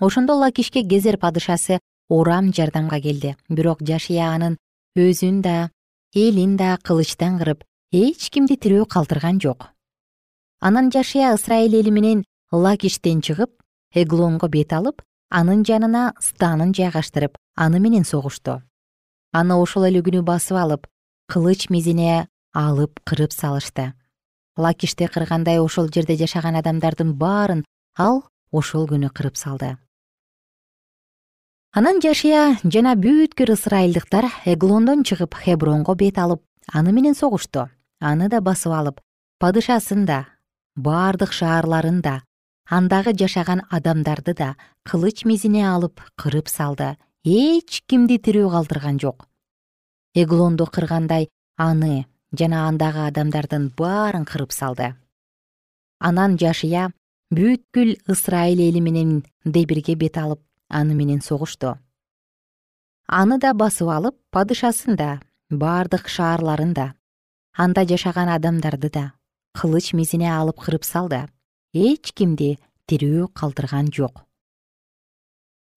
Ошондо 0.00 0.36
лакишке 0.36 0.82
гезер 0.82 1.16
падышасы 1.16 1.80
урам 2.08 2.52
жардамга 2.52 3.00
келди. 3.00 3.36
Бирок 3.48 3.80
жашия 3.80 4.28
анын 4.34 4.58
өзүн 4.96 5.40
да 5.42 5.70
элин 6.14 6.56
да 6.56 6.76
кылычтан 6.82 7.38
кырып 7.38 7.64
эч 7.92 8.30
кимди 8.30 8.56
тирүү 8.56 8.86
калтырган 8.86 9.40
жок. 9.40 9.72
Анан 10.60 10.90
жашия 10.92 11.34
ысрайыл 11.34 11.80
эли 11.80 11.90
менен 11.90 12.24
лакиштен 12.52 13.20
чыгып 13.20 13.50
эглонго 13.94 14.48
бет 14.48 14.72
алып 14.72 15.02
анын 15.30 15.64
жанына 15.64 16.12
станын 16.20 16.74
жайгаштырып 16.74 17.36
аны 17.56 17.80
менен 17.80 18.04
согушту 18.04 18.60
аны 19.32 19.54
ошол 19.54 19.88
эле 19.88 20.02
күнү 20.02 20.22
басып 20.22 20.56
алып 20.56 20.86
кылыч 21.28 21.68
мизине 21.70 22.28
алып 22.52 23.00
кырып 23.04 23.32
салышты. 23.32 23.92
Лакишти 24.56 25.06
кыргандай 25.06 25.60
ошол 25.60 25.88
жерде 25.92 26.16
жашаган 26.16 26.56
адамдардын 26.56 27.14
баарын 27.14 27.64
ал 27.96 28.24
ошол 28.50 28.86
күнү 28.88 29.10
кырып 29.10 29.36
салды. 29.36 29.76
Анан 31.72 32.00
жашия 32.00 32.56
жана 32.64 32.94
бүткүл 32.96 33.52
ысрайылдыктар 33.52 34.30
эглондон 34.46 35.02
чыгып 35.04 35.34
хебронго 35.36 35.94
бет 35.94 36.18
алып 36.18 36.42
аны 36.72 36.92
менен 36.92 37.14
согушту. 37.14 37.68
Аны 38.00 38.28
да 38.28 38.40
басып 38.40 38.72
алып 38.72 39.00
падышасын 39.38 40.06
да 40.06 40.24
бардык 40.76 41.32
шаарларын 41.32 42.00
да 42.00 42.22
андагы 42.68 43.12
жашаган 43.12 43.62
адамдарды 43.70 44.34
да 44.34 44.56
кылыч 44.84 45.24
мизине 45.24 45.68
алып 45.68 46.00
кырып 46.16 46.48
салды 46.48 46.96
эч 47.26 47.82
кимди 47.90 48.20
тирүү 48.22 48.52
калтырган 48.52 49.00
жок. 49.02 49.24
Эглонду 50.14 50.66
кыргандай 50.70 51.26
аны 51.58 52.06
жана 52.30 52.68
андагы 52.68 53.02
адамдардын 53.08 53.72
баарын 53.76 54.24
кырып 54.24 54.52
салды. 54.54 54.94
Анан 55.98 56.36
жашия 56.38 56.92
бүткүл 57.34 57.96
ысрайыл 58.06 58.62
эли 58.68 58.78
менен 58.78 59.24
дебирге 59.44 59.96
бет 59.96 60.18
алып 60.22 60.40
аны 60.68 60.94
менен 60.94 61.20
согушту. 61.20 61.74
Аны 63.08 63.40
да 63.40 63.54
басып 63.54 63.90
алып 63.90 64.14
падышасын 64.30 64.94
да 64.94 65.18
бардык 65.50 66.06
шаарларын 66.06 66.74
да 66.74 66.94
анда 67.56 67.82
жашаган 67.84 68.28
адамдарды 68.28 68.90
да 68.90 69.12
кылыч 69.52 69.94
мизине 69.94 70.30
алып 70.30 70.62
кырып 70.62 70.84
салды. 70.84 71.26
Эч 71.74 72.14
кимди 72.14 72.60
тирүү 72.86 73.32
калтырган 73.34 73.90
жок 73.90 74.25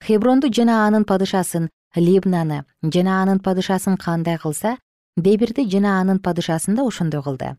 хебронду 0.03 0.47
жана 0.51 0.85
анын 0.87 1.05
падышасын 1.05 1.69
либнаны 1.95 2.63
жана 2.83 3.21
анын 3.21 3.39
падышасын 3.39 3.97
кандай 3.97 4.37
кылса 4.37 4.77
дебирди 5.17 5.67
жана 5.69 5.99
анын 6.01 6.19
падышасын 6.19 6.75
да 6.75 6.83
ошондой 6.87 7.23
кылды. 7.23 7.57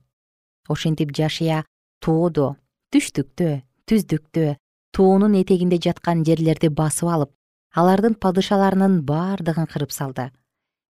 Ошентип 0.69 1.13
жашия 1.17 1.65
тоодо 2.01 2.57
түштүктө 2.93 3.63
түздүктө 3.87 4.57
тоонун 4.97 5.35
этегинде 5.43 5.79
жаткан 5.87 6.25
жерлерди 6.25 6.69
басып 6.69 7.09
алып 7.09 7.31
алардын 7.75 8.15
падышаларынын 8.15 9.03
бардыгын 9.07 9.67
кырып 9.71 9.93
салды. 9.93 10.31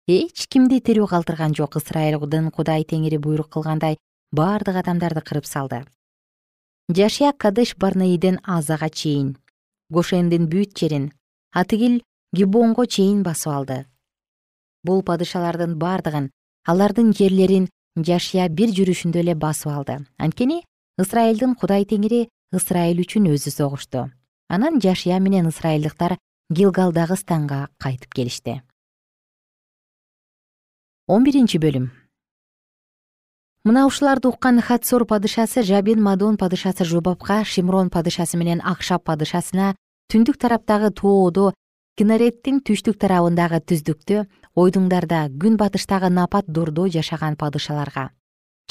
Эч 0.07 0.47
кимди 0.47 0.81
тирүү 0.81 1.07
калтырган 1.09 1.55
жок 1.55 1.77
ысрайылдын 1.79 2.51
кудай 2.51 2.83
теңири 2.83 3.17
буйрук 3.17 3.49
кылгандай 3.53 3.97
бардык 4.31 4.81
адамдарды 4.81 5.21
кырып 5.21 5.45
салды. 5.45 5.85
Жашия 6.89 7.31
кадеш 7.33 7.75
барнеиден 7.77 8.39
азага 8.43 8.89
чейин 8.89 9.35
гошендин 9.89 10.49
бүт 10.49 10.77
жерин 10.77 11.11
атигил 11.55 12.01
гибонго 12.33 12.85
чейин 12.85 13.23
басып 13.23 13.53
алды. 13.53 13.77
Бул 14.83 15.01
падышалардын 15.07 15.77
бардыгын 15.79 16.29
алардын 16.67 17.13
жерлерин 17.15 17.69
жашия 17.95 18.49
бир 18.49 18.73
жүрүшүндө 18.75 19.23
эле 19.23 19.35
басып 19.39 19.71
алды. 19.71 19.97
Анткени 20.19 20.63
ысрайылдын 20.99 21.55
кудай 21.55 21.87
теңири 21.87 22.27
ысрайыл 22.53 22.99
үчүн 23.05 23.31
өзү 23.31 23.55
согушту. 23.55 24.09
Анан 24.49 24.81
жашия 24.83 25.19
менен 25.19 25.47
ысрайылдыктар 25.47 26.17
гилгалдагы 26.51 27.15
станга 27.15 27.69
кайтып 27.79 28.13
келишти. 28.13 28.61
Он 31.07 31.23
биринчи 31.23 31.57
бөлүм. 31.61 31.91
Мына 33.65 33.87
ушуларды 33.87 34.27
уккан 34.27 34.59
хатсор 34.61 35.05
падышасы 35.09 35.63
жабин 35.63 36.03
мадон 36.03 36.37
падышасы 36.37 36.85
жубабка 36.85 37.43
шимрон 37.45 37.89
падышасы 37.89 38.37
менен 38.37 38.61
акшап 38.61 39.03
падышасына 39.05 39.75
түндүк 40.11 40.37
тараптагы 40.41 40.91
тоодо 40.99 41.53
кинареттин 41.99 42.61
түштүк 42.67 42.99
тарабындагы 43.01 43.61
түздүктө 43.71 44.25
ойдуңдарда 44.55 45.21
күн 45.41 45.57
батыштагы 45.61 46.09
напат 46.09 46.45
дордо 46.47 46.87
жашаган 46.97 47.37
падышаларга 47.39 48.09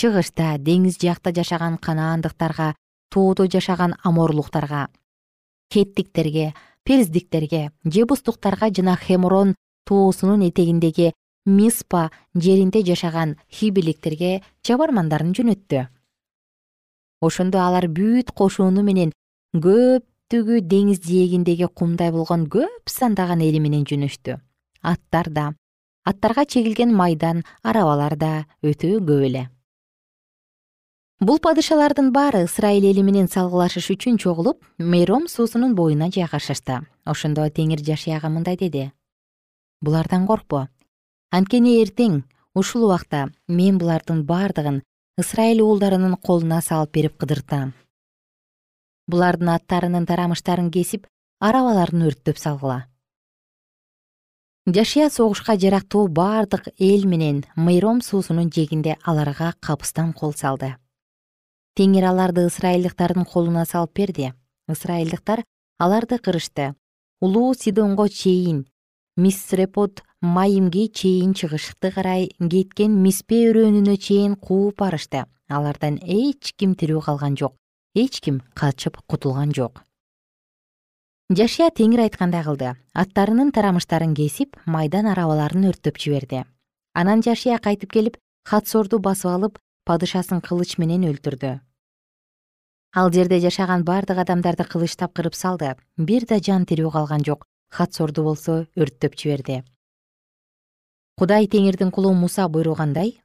чыгышта 0.00 0.54
деңиз 0.68 1.00
жакта 1.00 1.32
жашаган 1.34 1.78
канаандыктарга 1.78 2.74
тоодо 3.14 3.48
жашаган 3.56 3.96
аморлуктарга 4.02 4.88
кеттиктерге 5.70 6.52
перздиктерге 6.84 7.70
жебустуктарга 7.84 8.70
жана 8.70 8.96
хемрон 8.96 9.54
тоосунун 9.84 10.48
этегиндеги 10.48 11.12
миспа 11.46 12.10
жеринде 12.34 12.82
жашаган 12.84 13.36
хибиликтерге 13.52 14.42
чабармандарын 14.62 15.34
жөнөттү. 15.36 15.86
Ошондо 17.20 17.60
алар 17.60 17.88
бүт 17.88 18.32
кошуну 18.32 18.82
менен 18.82 19.12
көптүгү 20.24 20.62
деңиз 20.64 21.02
жээгиндеги 21.04 21.66
кумдай 21.76 22.10
болгон 22.10 22.46
көп 22.48 22.88
сандаган 22.88 23.42
эли 23.44 23.58
менен 23.60 23.84
жөнөштү. 23.84 24.38
Аттар 24.80 25.28
да. 25.28 25.52
Аттарга 26.04 26.46
чегилген 26.46 26.94
майдан 26.94 27.42
арабалар 27.62 28.16
да 28.16 28.46
өтө 28.62 29.00
көп 29.04 29.20
эле. 29.26 29.50
Бул 31.20 31.38
падышалардын 31.38 32.10
баары 32.12 32.44
ысрайыл 32.44 32.88
эли 32.90 33.02
менен 33.02 33.28
салгылашыш 33.28 33.90
үчүн 33.90 34.16
чогулуп 34.16 34.64
мейром 34.78 35.28
суусунун 35.28 35.74
боюна 35.74 36.08
жайгашышты. 36.10 36.80
Ошондо 37.04 37.44
теңир 37.48 37.84
жашияга 37.84 38.28
мындай 38.28 38.56
деди. 38.56 38.92
Булардан 39.82 40.26
коркпо. 40.26 40.68
Анткени 41.30 41.82
эртең 41.82 42.22
ушул 42.54 42.88
убакта 42.88 43.28
мен 43.46 43.78
булардын 43.78 44.24
бардыгын 44.24 44.82
ысрайыл 45.20 45.66
уулдарынын 45.68 46.16
колуна 46.16 46.62
салып 46.62 46.92
берип 46.92 47.18
кыдыртам 47.18 47.74
булардын 49.10 49.50
аттарынын 49.54 50.06
тарамыштарын 50.08 50.70
кесип 50.72 51.06
арабаларын 51.40 52.06
өрттөп 52.08 52.38
салгыла. 52.40 52.84
Жашия 54.66 55.10
согушка 55.10 55.58
жарактуу 55.60 56.06
бардык 56.08 56.70
эл 56.78 57.04
менен 57.04 57.44
мыйром 57.54 58.00
суусунун 58.00 58.48
жээгинде 58.48 58.96
аларга 59.04 59.52
капыстан 59.60 60.14
кол 60.14 60.32
салды. 60.32 60.76
Теңир 61.76 62.06
аларды 62.08 62.46
ысрайылдыктардын 62.48 63.26
колуна 63.28 63.66
салып 63.66 63.92
берди. 63.92 64.32
Ысрайылдыктар 64.68 65.44
аларды 65.78 66.18
кырышты. 66.18 66.74
Улуу 67.20 67.52
сидонго 67.54 68.08
чейин 68.08 68.64
мисрепот 69.16 70.02
майимге 70.20 70.88
чейин 70.88 71.34
чыгышты 71.34 71.92
карай 71.92 72.30
кеткен 72.40 72.96
миспе 73.02 73.50
өрөөнүнө 73.50 73.98
чейин 73.98 74.36
кууп 74.36 74.78
барышты. 74.80 75.26
Алардан 75.48 76.00
эч 76.00 76.54
ким 76.56 76.72
тирүү 76.74 77.04
калган 77.04 77.36
жок 77.36 77.58
эч 77.94 78.20
ким 78.20 78.42
качып 78.54 78.98
кутулган 79.06 79.52
жок. 79.54 79.84
Жашия 81.30 81.70
теңир 81.70 82.02
айткандай 82.04 82.42
кылды. 82.42 82.74
Аттарынын 82.92 83.52
тарамыштарын 83.54 84.14
кесип 84.18 84.58
майдан 84.66 85.06
арабаларын 85.06 85.68
өрттөп 85.70 86.00
жиберди. 86.02 86.42
Анан 86.92 87.22
жашия 87.22 87.58
кайтып 87.58 87.92
келип 87.92 88.18
хатсорду 88.44 88.98
басып 88.98 89.30
алып 89.30 89.58
падышасын 89.86 90.42
кылыч 90.42 90.76
менен 90.78 91.06
өлтүрдү. 91.06 91.60
Ал 92.94 93.10
жерде 93.14 93.40
жашаган 93.40 93.84
бардык 93.84 94.18
адамдарды 94.18 94.64
кылычтап 94.64 95.14
кырып 95.14 95.34
салды. 95.34 95.76
Бир 95.96 96.26
да 96.26 96.38
жан 96.38 96.66
тирүү 96.66 96.90
калган 96.90 97.24
жок. 97.24 97.46
Хатсорду 97.70 98.22
болсо 98.22 98.66
өрттөп 98.76 99.16
жиберди. 99.16 99.62
Кудай 101.16 101.46
теңирдин 101.46 101.90
кулу 101.94 102.12
муса 102.12 102.48
буйругандай 102.48 103.20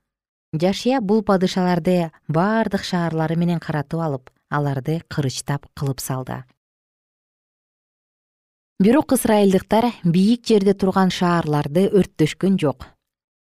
жашия 0.53 1.01
бул 1.01 1.21
падышаларды 1.21 2.11
бардык 2.27 2.83
шаарлары 2.83 3.35
менен 3.35 3.59
каратып 3.59 3.99
алып 4.01 4.29
аларды 4.49 5.01
кырычтап 5.07 5.67
кылып 5.77 6.01
салды. 6.01 6.43
Бирок 8.79 9.11
ысрайылдыктар 9.11 9.91
бийик 10.03 10.45
жерде 10.47 10.73
турган 10.73 11.09
шаарларды 11.11 11.89
өрттөшкөн 11.89 12.55
жок. 12.59 12.85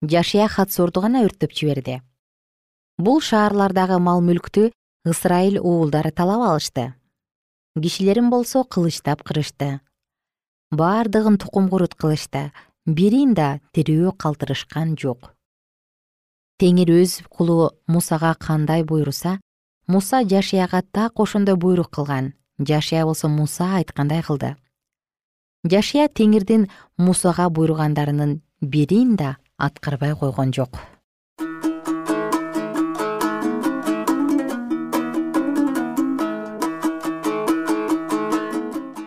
Жашия 0.03 0.49
хатсорду 0.49 1.01
гана 1.01 1.25
өрттөп 1.25 1.55
жиберди. 1.57 2.03
Бул 2.99 3.23
шаарлардагы 3.25 3.99
мал 3.99 4.21
мүлктү 4.21 4.69
ысрайыл 5.09 5.63
уулдары 5.63 6.13
талап 6.13 6.45
алышты. 6.45 6.93
Кишилерин 7.75 8.29
болсо 8.31 8.65
кылычтап 8.65 9.25
кырышты. 9.25 9.81
Бардыгын 10.71 11.39
тукум 11.39 11.69
курут 11.69 11.95
кылышты. 11.95 12.53
Бирин 12.87 13.33
да 13.35 13.61
тирүү 13.73 14.13
калтырышкан 14.21 14.95
жок. 15.01 15.33
Теңир 16.61 16.93
өз 17.01 17.23
кулу 17.33 17.73
мусага 17.89 18.35
кандай 18.39 18.85
буйруса 18.85 19.41
муса 19.87 20.25
жашияга 20.25 20.83
так 20.83 21.13
ошондой 21.21 21.57
буйрук 21.57 21.91
кылган. 21.91 22.35
Жашия 22.59 23.05
болсо 23.05 23.29
муса 23.29 23.77
айткандай 23.77 24.23
кылды. 24.23 24.57
Жашия 25.65 26.09
теңирдин 26.09 26.69
мусага 26.97 27.49
буйругандарынын 27.51 28.41
бирин 28.61 29.17
да 29.17 29.37
аткарбай 29.59 30.15
койгон 30.15 30.53
жок. 30.53 30.79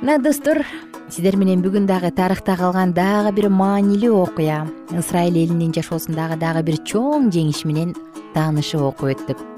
Мына 0.02 0.22
достор 0.24 0.66
сиздер 1.10 1.36
менен 1.36 1.62
бүгүн 1.62 1.88
дагы 1.88 2.12
тарыхта 2.12 2.56
калган 2.56 2.94
дагы 2.94 3.34
бир 3.34 3.50
маанилүү 3.50 4.16
окуя. 4.22 4.68
Ысрайыл 4.92 5.44
элинин 5.44 5.74
жашоосундагы 5.74 6.38
дагы 6.40 6.64
бир 6.64 6.82
чоң 6.86 7.32
жеңиш 7.32 7.66
менен 7.66 7.96
таанышып 8.34 8.82
окуп 8.82 9.16
өттүк 9.16 9.57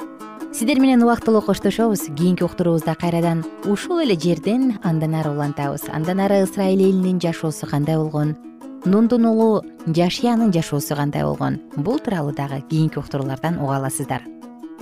сиздер 0.51 0.79
менен 0.79 1.03
убактылуу 1.03 1.41
коштошобуз. 1.41 2.01
Кийинки 2.17 2.43
уктуруубузда 2.43 2.95
кайрадан 2.95 3.45
ушул 3.65 3.99
эле 3.99 4.15
жерден 4.19 4.79
андан 4.83 5.15
ары 5.15 5.31
улантабыз. 5.31 5.83
Андан 5.89 6.19
ары 6.19 6.43
ысрайыл 6.43 6.79
элинин 6.79 7.19
жашоосу 7.19 7.67
кандай 7.67 7.97
болгон? 7.97 8.35
Нундун 8.85 9.25
уулу 9.25 9.63
жашиянын 9.87 10.51
жашоосу 10.51 10.95
кандай 10.95 11.23
болгон? 11.23 11.59
Бул 11.75 11.99
тууралуу 11.99 12.33
дагы 12.33 12.61
кийинки 12.69 12.97
уктуруулардан 12.97 13.59
уга 13.59 13.77
аласыздар. 13.77 14.23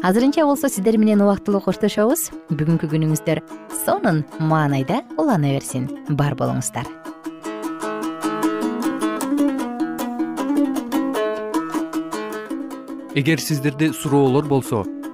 Азырынча 0.01 0.45
болсо 0.45 0.69
сиздер 0.69 0.97
менен 0.97 1.21
убактылуу 1.21 1.61
коштошобуз. 1.61 2.31
Бүгүнкү 2.49 2.87
күнүңүздөр 2.87 3.41
сонун 3.85 4.25
маанайда 4.39 5.03
улана 5.17 5.51
берсин. 5.53 5.89
Бар 6.09 6.35
болуңуздар. 6.35 6.87
Эгер 13.17 13.39
сиздерде 13.41 13.91
суроолор 13.93 14.45
болсо 14.45 14.85